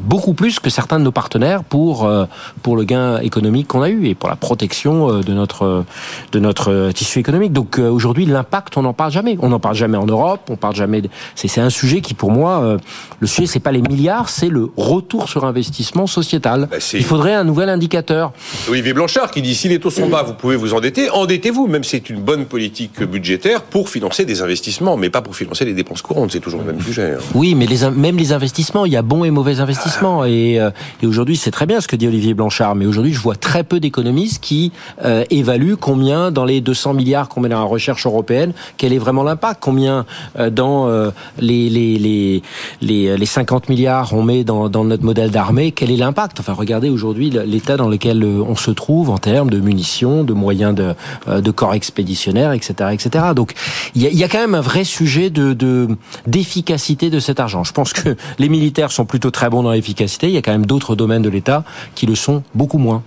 beaucoup 0.06 0.34
plus 0.34 0.60
que 0.60 0.70
certains 0.70 1.00
de 1.00 1.04
nos 1.04 1.12
partenaires 1.12 1.64
pour 1.64 2.06
euh, 2.06 2.26
pour 2.64 2.76
le 2.76 2.84
gain 2.84 3.20
économique 3.20 3.68
qu'on 3.68 3.82
a 3.82 3.90
eu 3.90 4.08
et 4.08 4.16
pour 4.16 4.30
la 4.30 4.36
protection 4.36 5.10
euh, 5.12 5.22
de 5.22 5.34
notre 5.34 5.86
de 6.32 6.40
notre 6.40 6.92
tissu 6.92 7.20
économique. 7.20 7.54
Donc 7.54 7.80
euh, 7.80 7.90
aujourd'hui, 7.90 8.26
l'impact, 8.26 8.78
on 8.78 8.84
n'en 8.84 8.94
parle 8.94 9.12
jamais. 9.12 9.38
On 9.42 9.50
n'en 9.50 9.60
parle 9.60 9.76
jamais 9.76 9.98
en 9.98 10.06
Europe. 10.06 10.42
On 10.50 10.56
parle 10.56 10.76
jamais. 10.76 11.02
C'est 11.36 11.48
c'est 11.48 11.62
un 11.62 11.70
sujet 11.70 12.02
qui, 12.02 12.14
pour 12.14 12.32
moi, 12.32 12.78
le 13.20 13.28
sujet 13.28 13.48
c'est 13.48 13.60
pas 13.60 13.72
les 13.72 13.82
milliards, 13.82 14.30
c'est 14.30 14.50
le 14.50 14.70
retour 14.78 15.30
sur 15.30 15.46
investissement 15.46 16.08
sociétal. 16.08 16.68
Bah, 16.72 16.78
Il 16.94 17.04
faudrait 17.04 17.34
un 17.34 17.44
nouvel 17.44 17.70
indicateur. 17.70 18.32
Olivier 18.70 18.94
Blanchard 18.94 19.32
qui 19.32 19.42
dit 19.42 19.56
si 19.56 19.68
les 19.68 19.80
taux 19.80 19.90
sont 19.90 20.08
bas, 20.10 20.24
vous 20.24 20.34
pouvez 20.34 20.56
vous 20.56 20.74
endetter, 20.74 21.10
endettez-vous, 21.10 21.68
même 21.68 21.84
c'est 21.90 22.10
une 22.12 22.22
bonne 22.22 22.46
politique 22.46 23.02
budgétaire 23.02 23.64
pour 23.64 23.90
financer 23.90 24.24
des 24.24 24.44
investissements, 24.44 24.96
mais 24.96 25.10
pas 25.10 25.24
pour 25.24 25.36
financer 25.36 25.66
les 25.66 25.74
dépenses 25.74 26.04
courantes. 26.04 26.32
C'est 26.32 26.40
toujours 26.40 26.62
le 26.62 26.72
même 26.72 26.82
sujet. 26.82 27.16
Hein. 27.16 27.24
Oui, 27.34 27.56
mais 27.56 27.66
les, 27.66 27.90
même 27.90 28.16
les 28.16 28.32
investissements, 28.32 28.86
il 28.86 28.94
y 28.94 28.96
a 28.98 29.02
bons 29.02 29.24
et 29.24 29.32
mauvais 29.32 29.60
investissements. 29.60 30.24
Et, 30.24 30.60
euh, 30.60 30.70
et 31.02 31.08
aujourd'hui, 31.08 31.36
c'est 31.36 31.50
très 31.50 31.66
bien 31.66 31.82
ce 31.82 31.88
que 31.88 31.96
dit 31.96 32.08
Olivier 32.08 32.36
Blanchard, 32.36 32.76
mais 32.76 32.86
aujourd'hui, 32.86 33.12
je 33.12 33.20
vois 33.20 33.36
très 33.36 33.64
peu 33.64 33.80
d'économistes 33.80 34.40
qui 34.44 34.72
euh, 35.04 35.24
évaluent 35.32 35.78
combien 35.78 36.30
dans 36.30 36.46
les 36.46 36.62
200 36.62 36.94
milliards 36.94 37.28
qu'on 37.28 37.42
met 37.42 37.50
dans 37.50 37.60
la 37.60 37.66
recherche 37.66 38.06
européenne, 38.06 38.54
quel 38.78 38.94
est 38.94 39.00
vraiment 39.00 39.24
l'impact, 39.24 39.58
combien 39.60 40.06
euh, 40.38 40.52
dans 40.52 40.90
les, 41.40 41.70
les, 41.70 41.98
les, 41.98 42.44
les, 42.82 43.18
les 43.18 43.26
50 43.26 43.70
milliards 43.70 44.14
on 44.14 44.22
met 44.22 44.44
dans, 44.44 44.70
dans 44.70 44.84
notre 44.84 45.04
modèle 45.04 45.32
d'armée, 45.32 45.72
quel 45.72 45.90
est 45.90 45.98
l'impact? 45.98 46.40
Enfin, 46.40 46.54
regardez 46.54 46.90
aujourd'hui 46.90 47.32
l'état 47.32 47.78
dans 47.78 47.88
lequel 47.88 48.24
on 48.24 48.56
se 48.56 48.72
trouve 48.72 49.10
en 49.10 49.18
termes 49.18 49.50
de 49.50 49.60
munitions, 49.60 50.24
de 50.24 50.34
moyens 50.34 50.76
de, 50.76 50.94
de 51.40 51.52
corps 51.52 51.74
expéditionnaire, 51.80 52.52
etc., 52.52 52.90
etc. 52.92 53.26
Donc 53.34 53.54
il 53.96 54.04
y 54.04 54.24
a, 54.24 54.28
quand 54.28 54.40
même 54.40 54.56
un 54.56 54.62
vrai 54.62 54.84
sujet 54.84 55.30
de 55.30 55.88
d'efficacité 56.28 57.10
de, 57.10 57.20
cet 57.20 57.40
argent. 57.40 57.64
Je 57.64 57.72
pense 57.72 57.94
que 57.94 58.18
les 58.40 58.50
militaires 58.50 58.92
sont 58.92 59.06
plutôt 59.06 59.32
très 59.32 59.50
bons 59.50 59.64
dans 59.64 59.72
l'efficacité. 59.72 60.28
Il 60.28 60.34
y 60.34 60.38
a 60.38 60.42
quand 60.42 60.52
même 60.52 60.66
d'autres 60.66 60.96
domaines 60.96 61.22
de 61.22 61.30
l'État 61.30 61.64
qui 61.96 62.06
le 62.06 62.16
sont 62.16 62.44
beaucoup 62.54 62.78
moins. 62.78 63.02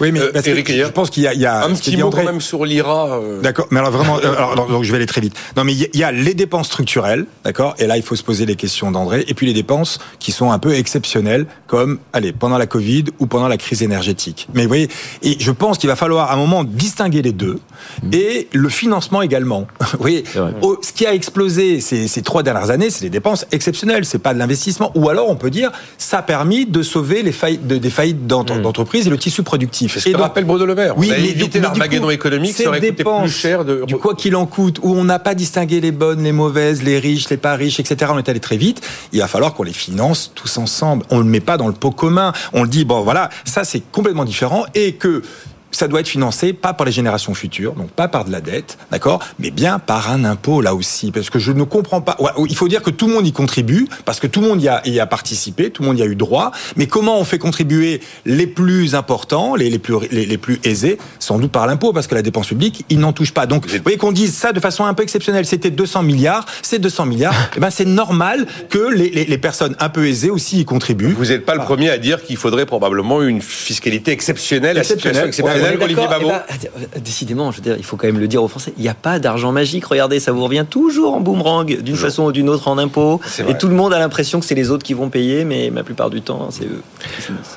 Oui, 0.00 0.12
mais 0.12 0.20
euh, 0.20 0.30
je 0.34 0.90
pense 0.90 1.10
qu'il 1.10 1.22
y 1.22 1.26
a, 1.26 1.34
il 1.34 1.40
y 1.40 1.46
a 1.46 1.64
un 1.64 1.74
petit 1.74 1.96
mot 1.96 2.10
quand 2.10 2.24
même 2.24 2.40
sur 2.40 2.64
l'IRA. 2.64 3.18
Euh. 3.18 3.40
D'accord, 3.40 3.66
mais 3.70 3.80
alors 3.80 3.90
vraiment, 3.90 4.18
euh, 4.18 4.34
alors, 4.36 4.68
donc 4.68 4.84
je 4.84 4.90
vais 4.90 4.96
aller 4.96 5.06
très 5.06 5.20
vite. 5.20 5.34
Non, 5.56 5.64
mais 5.64 5.72
il 5.72 5.88
y 5.94 6.04
a 6.04 6.12
les 6.12 6.34
dépenses 6.34 6.66
structurelles, 6.66 7.26
d'accord, 7.44 7.74
et 7.78 7.86
là 7.86 7.96
il 7.96 8.02
faut 8.02 8.16
se 8.16 8.22
poser 8.22 8.46
les 8.46 8.56
questions 8.56 8.90
d'André, 8.90 9.24
et 9.28 9.34
puis 9.34 9.46
les 9.46 9.52
dépenses 9.52 9.98
qui 10.18 10.32
sont 10.32 10.50
un 10.50 10.58
peu 10.58 10.74
exceptionnelles, 10.74 11.46
comme 11.66 11.98
allez 12.12 12.32
pendant 12.32 12.58
la 12.58 12.66
Covid 12.66 13.04
ou 13.18 13.26
pendant 13.26 13.48
la 13.48 13.56
crise 13.56 13.82
énergétique. 13.82 14.48
Mais 14.54 14.62
vous 14.62 14.68
voyez, 14.68 14.88
et 15.22 15.36
je 15.38 15.50
pense 15.50 15.78
qu'il 15.78 15.88
va 15.88 15.96
falloir 15.96 16.30
à 16.30 16.34
un 16.34 16.36
moment 16.36 16.64
distinguer 16.64 17.22
les 17.22 17.32
deux 17.32 17.58
mmh. 18.02 18.10
et 18.12 18.48
le 18.52 18.68
financement 18.68 19.22
également. 19.22 19.66
vous 19.80 19.98
voyez, 20.00 20.24
ce 20.26 20.92
qui 20.92 21.06
a 21.06 21.14
explosé 21.14 21.80
ces, 21.80 22.08
ces 22.08 22.22
trois 22.22 22.42
dernières 22.42 22.70
années, 22.70 22.90
c'est 22.90 23.04
les 23.04 23.10
dépenses 23.10 23.46
exceptionnelles, 23.52 24.04
c'est 24.04 24.18
pas 24.18 24.34
de 24.34 24.38
l'investissement. 24.38 24.92
Ou 24.94 25.08
alors 25.08 25.28
on 25.28 25.36
peut 25.36 25.50
dire 25.50 25.72
ça 25.96 26.18
a 26.18 26.22
permis 26.22 26.66
de 26.66 26.82
sauver 26.82 27.22
les 27.22 27.32
faillites, 27.32 27.66
des 27.66 27.90
faillites 27.90 28.22
mmh. 28.22 28.60
d'entreprises 28.62 29.06
et 29.06 29.10
le 29.10 29.18
tissu 29.18 29.42
productif. 29.42 29.77
C'est 29.86 30.00
ce 30.00 30.08
que 30.08 30.16
rappelle 30.16 30.44
Bruno 30.44 30.66
Le 30.66 30.74
Maire. 30.74 30.96
Oui, 30.96 31.08
on 31.10 31.14
a 31.14 31.18
mais 31.18 31.28
évité 31.28 31.60
l'armageddon 31.60 32.10
économique, 32.10 32.56
ça 32.56 32.68
aurait 32.68 32.80
coûté 32.80 33.04
plus 33.04 33.30
cher 33.30 33.64
de... 33.64 33.84
Du 33.86 33.96
quoi 33.96 34.14
qu'il 34.14 34.34
en 34.34 34.46
coûte, 34.46 34.80
où 34.82 34.94
on 34.94 35.04
n'a 35.04 35.18
pas 35.18 35.34
distingué 35.34 35.80
les 35.80 35.92
bonnes, 35.92 36.22
les 36.22 36.32
mauvaises, 36.32 36.82
les 36.82 36.98
riches, 36.98 37.28
les 37.28 37.36
pas 37.36 37.54
riches, 37.54 37.78
etc. 37.78 38.10
On 38.14 38.18
est 38.18 38.28
allé 38.28 38.40
très 38.40 38.56
vite. 38.56 38.80
Il 39.12 39.20
va 39.20 39.28
falloir 39.28 39.54
qu'on 39.54 39.62
les 39.62 39.72
finance 39.72 40.32
tous 40.34 40.58
ensemble. 40.58 41.04
On 41.10 41.18
ne 41.18 41.22
le 41.22 41.28
met 41.28 41.40
pas 41.40 41.56
dans 41.56 41.68
le 41.68 41.74
pot 41.74 41.90
commun. 41.90 42.32
On 42.52 42.62
le 42.62 42.68
dit, 42.68 42.84
bon 42.84 43.02
voilà, 43.02 43.28
ça 43.44 43.64
c'est 43.64 43.82
complètement 43.92 44.24
différent 44.24 44.64
et 44.74 44.94
que 44.94 45.22
ça 45.70 45.88
doit 45.88 46.00
être 46.00 46.08
financé 46.08 46.52
pas 46.52 46.72
par 46.72 46.86
les 46.86 46.92
générations 46.92 47.34
futures, 47.34 47.74
donc 47.74 47.90
pas 47.90 48.08
par 48.08 48.24
de 48.24 48.32
la 48.32 48.40
dette, 48.40 48.78
d'accord, 48.90 49.20
mais 49.38 49.50
bien 49.50 49.78
par 49.78 50.10
un 50.10 50.24
impôt 50.24 50.60
là 50.60 50.74
aussi, 50.74 51.10
parce 51.10 51.30
que 51.30 51.38
je 51.38 51.52
ne 51.52 51.62
comprends 51.64 52.00
pas. 52.00 52.16
il 52.48 52.56
faut 52.56 52.68
dire 52.68 52.82
que 52.82 52.90
tout 52.90 53.06
le 53.06 53.14
monde 53.14 53.26
y 53.26 53.32
contribue, 53.32 53.88
parce 54.04 54.20
que 54.20 54.26
tout 54.26 54.40
le 54.40 54.48
monde 54.48 54.62
y 54.62 54.68
a, 54.68 54.86
y 54.86 55.00
a 55.00 55.06
participé, 55.06 55.70
tout 55.70 55.82
le 55.82 55.88
monde 55.88 55.98
y 55.98 56.02
a 56.02 56.06
eu 56.06 56.16
droit. 56.16 56.52
Mais 56.76 56.86
comment 56.86 57.18
on 57.18 57.24
fait 57.24 57.38
contribuer 57.38 58.00
les 58.24 58.46
plus 58.46 58.94
importants, 58.94 59.54
les, 59.54 59.70
les 59.70 59.78
plus 59.78 59.94
les, 60.10 60.38
plus 60.38 60.60
aisés, 60.64 60.98
sans 61.18 61.38
doute 61.38 61.52
par 61.52 61.66
l'impôt, 61.66 61.92
parce 61.92 62.06
que 62.06 62.14
la 62.14 62.22
dépense 62.22 62.48
publique, 62.48 62.84
ils 62.88 62.98
n'en 62.98 63.12
touchent 63.12 63.34
pas. 63.34 63.46
Donc, 63.46 63.66
vous 63.66 63.82
voyez 63.82 63.98
qu'on 63.98 64.12
dise 64.12 64.34
ça 64.34 64.52
de 64.52 64.60
façon 64.60 64.84
un 64.84 64.94
peu 64.94 65.02
exceptionnelle. 65.02 65.46
C'était 65.46 65.70
200 65.70 66.02
milliards, 66.02 66.46
c'est 66.62 66.78
200 66.78 67.06
milliards. 67.06 67.34
et 67.34 67.36
eh 67.56 67.60
ben, 67.60 67.70
c'est 67.70 67.84
normal 67.84 68.46
que 68.68 68.92
les, 68.92 69.10
les, 69.10 69.24
les, 69.24 69.38
personnes 69.38 69.76
un 69.78 69.88
peu 69.88 70.06
aisées 70.06 70.30
aussi 70.30 70.60
y 70.60 70.64
contribuent. 70.64 71.14
Vous 71.16 71.26
n'êtes 71.26 71.44
pas 71.44 71.54
le 71.54 71.62
premier 71.62 71.90
à 71.90 71.98
dire 71.98 72.22
qu'il 72.22 72.36
faudrait 72.36 72.66
probablement 72.66 73.22
une 73.22 73.40
fiscalité 73.40 74.12
exceptionnelle, 74.12 74.78
exceptionnelle, 74.78 75.28
exceptionnelle 75.28 75.57
eh 75.58 75.76
ben, 75.76 77.00
décidément, 77.02 77.50
je 77.50 77.56
veux 77.56 77.62
dire, 77.62 77.74
il 77.76 77.84
faut 77.84 77.96
quand 77.96 78.06
même 78.06 78.18
le 78.18 78.28
dire 78.28 78.42
aux 78.42 78.48
Français, 78.48 78.72
il 78.76 78.82
n'y 78.82 78.88
a 78.88 78.94
pas 78.94 79.18
d'argent 79.18 79.52
magique. 79.52 79.84
Regardez, 79.84 80.20
ça 80.20 80.32
vous 80.32 80.42
revient 80.44 80.64
toujours 80.68 81.14
en 81.14 81.20
boomerang, 81.20 81.80
d'une 81.80 81.96
façon 81.96 82.24
ou 82.24 82.32
d'une 82.32 82.48
autre 82.48 82.68
en 82.68 82.78
impôts. 82.78 83.20
Et 83.48 83.56
tout 83.56 83.68
le 83.68 83.74
monde 83.74 83.92
a 83.92 83.98
l'impression 83.98 84.40
que 84.40 84.46
c'est 84.46 84.54
les 84.54 84.70
autres 84.70 84.84
qui 84.84 84.94
vont 84.94 85.08
payer, 85.08 85.44
mais 85.44 85.70
la 85.70 85.82
plupart 85.82 86.10
du 86.10 86.22
temps, 86.22 86.48
c'est 86.50 86.64
eux. 86.64 86.82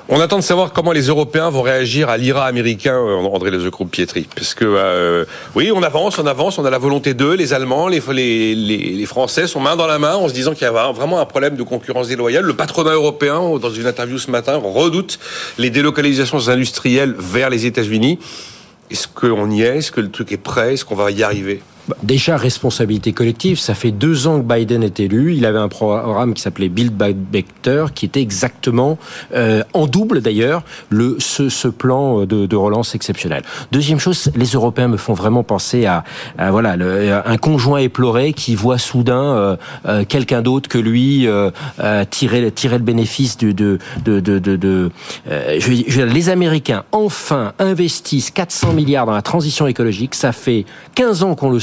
On 0.09 0.19
attend 0.19 0.37
de 0.37 0.43
savoir 0.43 0.73
comment 0.73 0.91
les 0.91 1.07
Européens 1.07 1.49
vont 1.49 1.61
réagir 1.61 2.09
à 2.09 2.17
l'IRA 2.17 2.45
américain, 2.45 2.95
euh, 2.95 3.17
André 3.17 3.51
Groupe 3.69 3.91
Pietri. 3.91 4.27
Parce 4.35 4.53
que, 4.53 4.65
euh, 4.65 5.25
oui, 5.55 5.71
on 5.73 5.83
avance, 5.83 6.19
on 6.19 6.25
avance, 6.25 6.57
on 6.57 6.65
a 6.65 6.69
la 6.69 6.77
volonté 6.77 7.13
d'eux, 7.13 7.33
les 7.33 7.53
Allemands, 7.53 7.87
les, 7.87 8.01
les, 8.11 8.55
les, 8.55 9.05
Français 9.05 9.47
sont 9.47 9.59
main 9.59 9.75
dans 9.75 9.87
la 9.87 9.99
main 9.99 10.15
en 10.15 10.29
se 10.29 10.33
disant 10.33 10.53
qu'il 10.53 10.63
y 10.63 10.65
a 10.65 10.91
vraiment 10.91 11.19
un 11.19 11.25
problème 11.25 11.55
de 11.55 11.63
concurrence 11.63 12.07
déloyale. 12.07 12.43
Le 12.43 12.53
patronat 12.53 12.91
européen, 12.91 13.41
dans 13.59 13.71
une 13.71 13.87
interview 13.87 14.17
ce 14.17 14.31
matin, 14.31 14.59
redoute 14.63 15.19
les 15.57 15.69
délocalisations 15.69 16.47
industrielles 16.47 17.15
vers 17.17 17.49
les 17.49 17.65
États-Unis. 17.65 17.90
Est-ce 18.89 19.08
qu'on 19.08 19.49
y 19.49 19.62
est? 19.62 19.77
Est-ce 19.77 19.91
que 19.91 20.01
le 20.01 20.12
truc 20.12 20.32
est 20.32 20.38
prêt? 20.38 20.73
Est-ce 20.73 20.86
qu'on 20.86 20.95
va 20.95 21.12
y 21.12 21.23
arriver? 21.23 21.62
Déjà, 22.04 22.38
responsabilité 22.38 23.13
collective. 23.13 23.60
Ça 23.60 23.73
fait 23.73 23.91
deux 23.91 24.27
ans 24.27 24.41
que 24.41 24.54
Biden 24.54 24.84
est 24.84 24.99
élu. 24.99 25.36
Il 25.36 25.45
avait 25.45 25.60
un 25.60 25.67
programme 25.67 26.34
qui 26.34 26.41
s'appelait 26.41 26.69
Build 26.69 26.93
Back 26.93 27.15
Better, 27.15 27.86
qui 27.93 28.06
était 28.06 28.21
exactement 28.21 28.97
euh, 29.34 29.63
en 29.73 29.88
double 29.88 30.21
d'ailleurs 30.21 30.63
le 30.89 31.17
ce, 31.19 31.67
plan 31.67 32.25
de, 32.25 32.45
de, 32.45 32.56
relance 32.56 32.95
exceptionnel. 32.95 33.43
Deuxième 33.71 33.99
chose, 33.99 34.32
les 34.36 34.47
Européens 34.47 34.88
me 34.88 34.97
font 34.97 35.13
vraiment 35.13 35.43
penser 35.43 35.86
à, 35.86 36.04
voilà 36.38 36.75
un 37.25 37.38
conjoint 37.38 37.80
éploré 37.80 38.34
qui 38.34 38.56
voit 38.56 38.77
soudain 38.77 39.21
euh, 39.21 39.56
euh, 39.86 40.06
quelqu'un 40.08 40.41
d'autre 40.41 40.69
que 40.69 40.77
lui 40.77 41.27
euh, 41.27 41.51
tirer 42.10 42.51
tirer 42.51 42.77
le 42.77 42.84
bénéfice 42.84 43.38
de 43.38 43.51
de 43.51 43.80
de 44.06 44.19
de, 44.19 44.39
de 44.39 44.91
les 46.04 46.30
Américains 46.30 46.84
enfin 46.91 47.54
investissent 47.60 48.32
400 48.32 48.73
milliards 48.73 49.06
dans 49.06 49.13
la 49.13 49.21
transition 49.21 49.67
écologique. 49.67 50.15
Ça 50.15 50.32
fait 50.32 50.65
15 50.95 51.23
ans 51.23 51.36
qu'on 51.36 51.49
le 51.49 51.60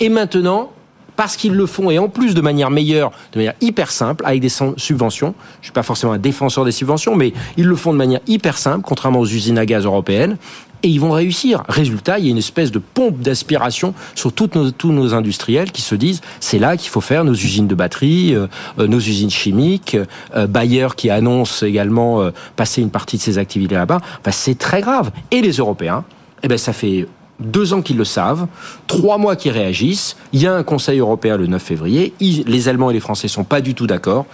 Et 0.00 0.08
maintenant, 0.08 0.70
parce 1.18 1.36
qu'ils 1.36 1.54
le 1.54 1.66
font 1.66 1.90
et 1.90 1.98
en 1.98 2.08
plus 2.08 2.34
de 2.34 2.40
manière 2.40 2.70
meilleure, 2.70 3.10
de 3.32 3.40
manière 3.40 3.54
hyper 3.60 3.90
simple, 3.90 4.24
avec 4.24 4.40
des 4.40 4.48
subventions. 4.76 5.34
Je 5.60 5.66
suis 5.66 5.72
pas 5.72 5.82
forcément 5.82 6.12
un 6.12 6.18
défenseur 6.18 6.64
des 6.64 6.70
subventions, 6.70 7.16
mais 7.16 7.32
ils 7.56 7.66
le 7.66 7.74
font 7.74 7.92
de 7.92 7.98
manière 7.98 8.20
hyper 8.28 8.56
simple, 8.56 8.84
contrairement 8.86 9.18
aux 9.18 9.26
usines 9.26 9.58
à 9.58 9.66
gaz 9.66 9.84
européennes. 9.84 10.36
Et 10.84 10.88
ils 10.88 11.00
vont 11.00 11.10
réussir. 11.10 11.64
Résultat, 11.68 12.20
il 12.20 12.26
y 12.26 12.28
a 12.28 12.30
une 12.30 12.38
espèce 12.38 12.70
de 12.70 12.78
pompe 12.78 13.18
d'aspiration 13.18 13.94
sur 14.14 14.32
toutes 14.32 14.76
tous 14.78 14.92
nos 14.92 15.12
industriels 15.12 15.72
qui 15.72 15.82
se 15.82 15.96
disent 15.96 16.20
c'est 16.38 16.60
là 16.60 16.76
qu'il 16.76 16.88
faut 16.88 17.00
faire 17.00 17.24
nos 17.24 17.34
usines 17.34 17.66
de 17.66 17.74
batterie, 17.74 18.36
euh, 18.36 18.46
euh, 18.78 18.86
nos 18.86 19.00
usines 19.00 19.28
chimiques, 19.28 19.96
euh, 20.36 20.46
Bayer 20.46 20.86
qui 20.96 21.10
annonce 21.10 21.64
également 21.64 22.22
euh, 22.22 22.30
passer 22.54 22.80
une 22.80 22.90
partie 22.90 23.16
de 23.16 23.22
ses 23.22 23.38
activités 23.38 23.74
là-bas. 23.74 24.00
Enfin, 24.20 24.30
c'est 24.30 24.56
très 24.56 24.82
grave. 24.82 25.10
Et 25.32 25.40
les 25.40 25.54
Européens, 25.54 26.04
eh 26.44 26.48
ben, 26.48 26.58
ça 26.58 26.72
fait 26.72 27.08
deux 27.40 27.72
ans 27.72 27.82
qu'ils 27.82 27.96
le 27.96 28.04
savent, 28.04 28.46
trois 28.86 29.18
mois 29.18 29.36
qu'ils 29.36 29.52
réagissent. 29.52 30.16
Il 30.32 30.42
y 30.42 30.46
a 30.46 30.54
un 30.54 30.62
Conseil 30.62 30.98
européen 30.98 31.36
le 31.36 31.46
9 31.46 31.62
février. 31.62 32.12
les 32.20 32.68
Allemands 32.68 32.90
et 32.90 32.94
les 32.94 33.00
Français 33.00 33.28
sont 33.28 33.44
pas 33.44 33.60
du 33.60 33.74
tout 33.74 33.86
d'accord. 33.86 34.26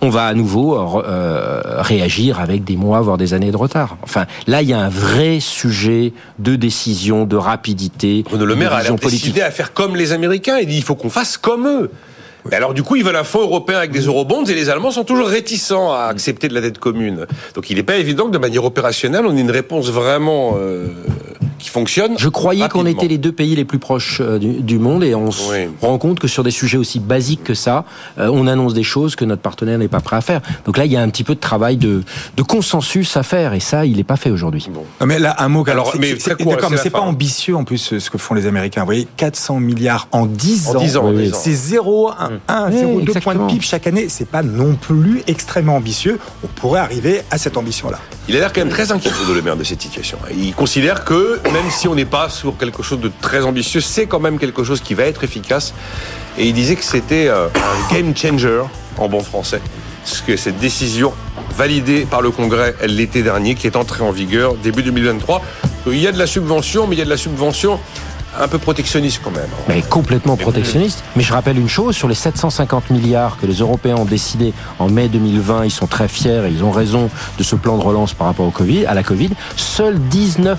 On 0.00 0.10
va 0.10 0.26
à 0.26 0.34
nouveau 0.34 0.76
euh, 0.76 1.02
euh, 1.04 1.60
réagir 1.82 2.40
avec 2.40 2.64
des 2.64 2.76
mois, 2.76 3.00
voire 3.00 3.18
des 3.18 3.34
années 3.34 3.50
de 3.50 3.56
retard. 3.56 3.96
Enfin, 4.02 4.26
là, 4.46 4.62
il 4.62 4.68
y 4.68 4.72
a 4.72 4.78
un 4.78 4.88
vrai 4.88 5.40
sujet 5.40 6.12
de 6.38 6.56
décision, 6.56 7.24
de 7.24 7.36
rapidité. 7.36 8.22
Bruno 8.22 8.46
Le 8.46 8.56
Maire 8.56 8.74
a 8.74 8.82
décidé 8.82 9.40
à 9.42 9.50
faire 9.50 9.72
comme 9.72 9.96
les 9.96 10.12
Américains. 10.12 10.58
Il 10.58 10.68
dit 10.68 10.76
il 10.76 10.84
faut 10.84 10.94
qu'on 10.94 11.10
fasse 11.10 11.36
comme 11.36 11.66
eux. 11.66 11.90
alors 12.52 12.74
du 12.74 12.82
coup, 12.82 12.96
ils 12.96 13.04
veulent 13.04 13.16
un 13.16 13.24
fonds 13.24 13.42
européen 13.42 13.78
avec 13.78 13.90
des 13.90 14.06
eurobonds 14.06 14.44
et 14.44 14.54
les 14.54 14.70
Allemands 14.70 14.92
sont 14.92 15.04
toujours 15.04 15.28
réticents 15.28 15.92
à 15.92 16.04
accepter 16.04 16.48
de 16.48 16.54
la 16.54 16.60
dette 16.60 16.78
commune. 16.78 17.26
Donc 17.54 17.70
il 17.70 17.76
n'est 17.76 17.82
pas 17.82 17.96
évident 17.96 18.26
que 18.26 18.32
de 18.32 18.38
manière 18.38 18.64
opérationnelle, 18.64 19.24
on 19.26 19.36
ait 19.36 19.40
une 19.40 19.50
réponse 19.50 19.90
vraiment 19.90 20.54
euh, 20.56 20.88
qui 21.62 21.70
fonctionne. 21.70 22.18
Je 22.18 22.28
croyais 22.28 22.68
qu'on 22.68 22.86
était 22.86 23.08
les 23.08 23.18
deux 23.18 23.32
pays 23.32 23.54
les 23.54 23.64
plus 23.64 23.78
proches 23.78 24.20
euh, 24.20 24.38
du, 24.38 24.78
monde 24.78 25.04
et 25.04 25.14
on 25.14 25.30
se 25.30 25.68
rend 25.80 25.98
compte 25.98 26.18
que 26.18 26.26
sur 26.26 26.42
des 26.42 26.50
sujets 26.50 26.76
aussi 26.76 26.98
basiques 26.98 27.44
que 27.44 27.54
ça, 27.54 27.84
euh, 28.18 28.28
on 28.32 28.46
annonce 28.46 28.74
des 28.74 28.82
choses 28.82 29.14
que 29.14 29.24
notre 29.24 29.42
partenaire 29.42 29.78
n'est 29.78 29.88
pas 29.88 30.00
prêt 30.00 30.16
à 30.16 30.20
faire. 30.20 30.40
Donc 30.66 30.76
là, 30.76 30.84
il 30.84 30.92
y 30.92 30.96
a 30.96 31.02
un 31.02 31.08
petit 31.08 31.24
peu 31.24 31.34
de 31.34 31.40
travail 31.40 31.76
de, 31.76 32.02
de 32.36 32.42
consensus 32.42 33.16
à 33.16 33.22
faire 33.22 33.54
et 33.54 33.60
ça, 33.60 33.86
il 33.86 33.96
n'est 33.96 34.04
pas 34.04 34.16
fait 34.16 34.30
aujourd'hui. 34.30 34.68
Mais 35.04 35.18
là, 35.18 35.36
un 35.38 35.48
mot. 35.48 35.64
Alors, 35.68 35.94
mais 35.98 36.16
c'est 36.18 36.90
pas 36.90 37.00
ambitieux 37.00 37.54
en 37.54 37.64
plus 37.64 37.98
ce 37.98 38.10
que 38.10 38.18
font 38.18 38.34
les 38.34 38.46
Américains. 38.46 38.80
Vous 38.80 38.86
voyez, 38.86 39.06
400 39.16 39.60
milliards 39.60 40.08
en 40.10 40.26
10 40.26 40.70
ans. 40.70 40.80
10 40.80 40.96
ans. 40.96 41.12
C'est 41.32 41.52
0,1, 41.52 42.40
0,2 42.48 43.20
points 43.20 43.34
de 43.36 43.46
PIB 43.46 43.62
chaque 43.62 43.86
année. 43.86 44.06
C'est 44.08 44.28
pas 44.28 44.42
non 44.42 44.74
plus 44.74 45.22
extrêmement 45.28 45.76
ambitieux. 45.76 46.18
On 46.42 46.48
pourrait 46.48 46.80
arriver 46.80 47.22
à 47.30 47.38
cette 47.38 47.56
ambition-là. 47.56 47.98
Il 48.28 48.36
a 48.36 48.38
l'air 48.38 48.52
quand 48.52 48.60
même 48.60 48.70
très 48.70 48.92
inquiet 48.92 49.10
de 49.28 49.32
le 49.32 49.42
maire 49.42 49.56
de 49.56 49.64
cette 49.64 49.82
situation. 49.82 50.16
Il 50.36 50.54
considère 50.54 51.04
que 51.04 51.40
même 51.52 51.70
si 51.70 51.88
on 51.88 51.94
n'est 51.94 52.04
pas 52.04 52.28
sur 52.28 52.56
quelque 52.56 52.82
chose 52.82 53.00
de 53.00 53.10
très 53.20 53.44
ambitieux, 53.44 53.80
c'est 53.80 54.06
quand 54.06 54.20
même 54.20 54.38
quelque 54.38 54.62
chose 54.62 54.80
qui 54.80 54.94
va 54.94 55.04
être 55.04 55.24
efficace. 55.24 55.74
Et 56.38 56.46
il 56.46 56.52
disait 56.52 56.76
que 56.76 56.84
c'était 56.84 57.26
euh, 57.26 57.48
un 57.48 57.94
game 57.94 58.16
changer 58.16 58.62
en 58.96 59.08
bon 59.08 59.20
français. 59.20 59.60
Parce 60.04 60.20
que 60.20 60.36
cette 60.36 60.58
décision 60.58 61.12
validée 61.56 62.06
par 62.08 62.22
le 62.22 62.30
Congrès 62.30 62.74
l'été 62.86 63.22
dernier, 63.22 63.56
qui 63.56 63.66
est 63.66 63.76
entrée 63.76 64.04
en 64.04 64.12
vigueur 64.12 64.54
début 64.54 64.82
2023, 64.82 65.42
il 65.88 65.98
y 65.98 66.06
a 66.06 66.12
de 66.12 66.18
la 66.18 66.28
subvention, 66.28 66.86
mais 66.86 66.94
il 66.94 66.98
y 67.00 67.02
a 67.02 67.04
de 67.04 67.10
la 67.10 67.16
subvention 67.16 67.80
un 68.38 68.48
peu 68.48 68.58
protectionniste 68.58 69.20
quand 69.22 69.30
même. 69.30 69.48
Mais 69.68 69.82
complètement 69.82 70.36
protectionniste. 70.36 71.04
Mais 71.16 71.22
je 71.22 71.32
rappelle 71.32 71.58
une 71.58 71.68
chose, 71.68 71.96
sur 71.96 72.08
les 72.08 72.14
750 72.14 72.90
milliards 72.90 73.38
que 73.40 73.46
les 73.46 73.54
Européens 73.54 73.96
ont 73.96 74.04
décidé 74.04 74.52
en 74.78 74.88
mai 74.88 75.08
2020, 75.08 75.64
ils 75.64 75.70
sont 75.70 75.86
très 75.86 76.08
fiers 76.08 76.42
et 76.46 76.50
ils 76.50 76.64
ont 76.64 76.70
raison 76.70 77.10
de 77.38 77.42
ce 77.42 77.56
plan 77.56 77.76
de 77.76 77.82
relance 77.82 78.14
par 78.14 78.26
rapport 78.26 78.46
au 78.46 78.50
COVID, 78.50 78.86
à 78.86 78.94
la 78.94 79.02
Covid, 79.02 79.30
seul 79.56 79.98
19% 80.10 80.56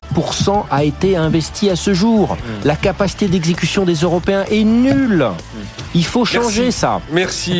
a 0.69 0.83
été 0.83 1.17
investi 1.17 1.69
à 1.69 1.75
ce 1.75 1.93
jour. 1.93 2.35
Mm. 2.35 2.67
La 2.67 2.75
capacité 2.75 3.27
d'exécution 3.27 3.85
des 3.85 3.95
Européens 3.95 4.45
est 4.49 4.63
nulle. 4.63 5.25
Mm. 5.25 5.59
Il 5.95 6.05
faut 6.05 6.25
changer 6.25 6.71
ça. 6.71 7.01
Merci. 7.11 7.51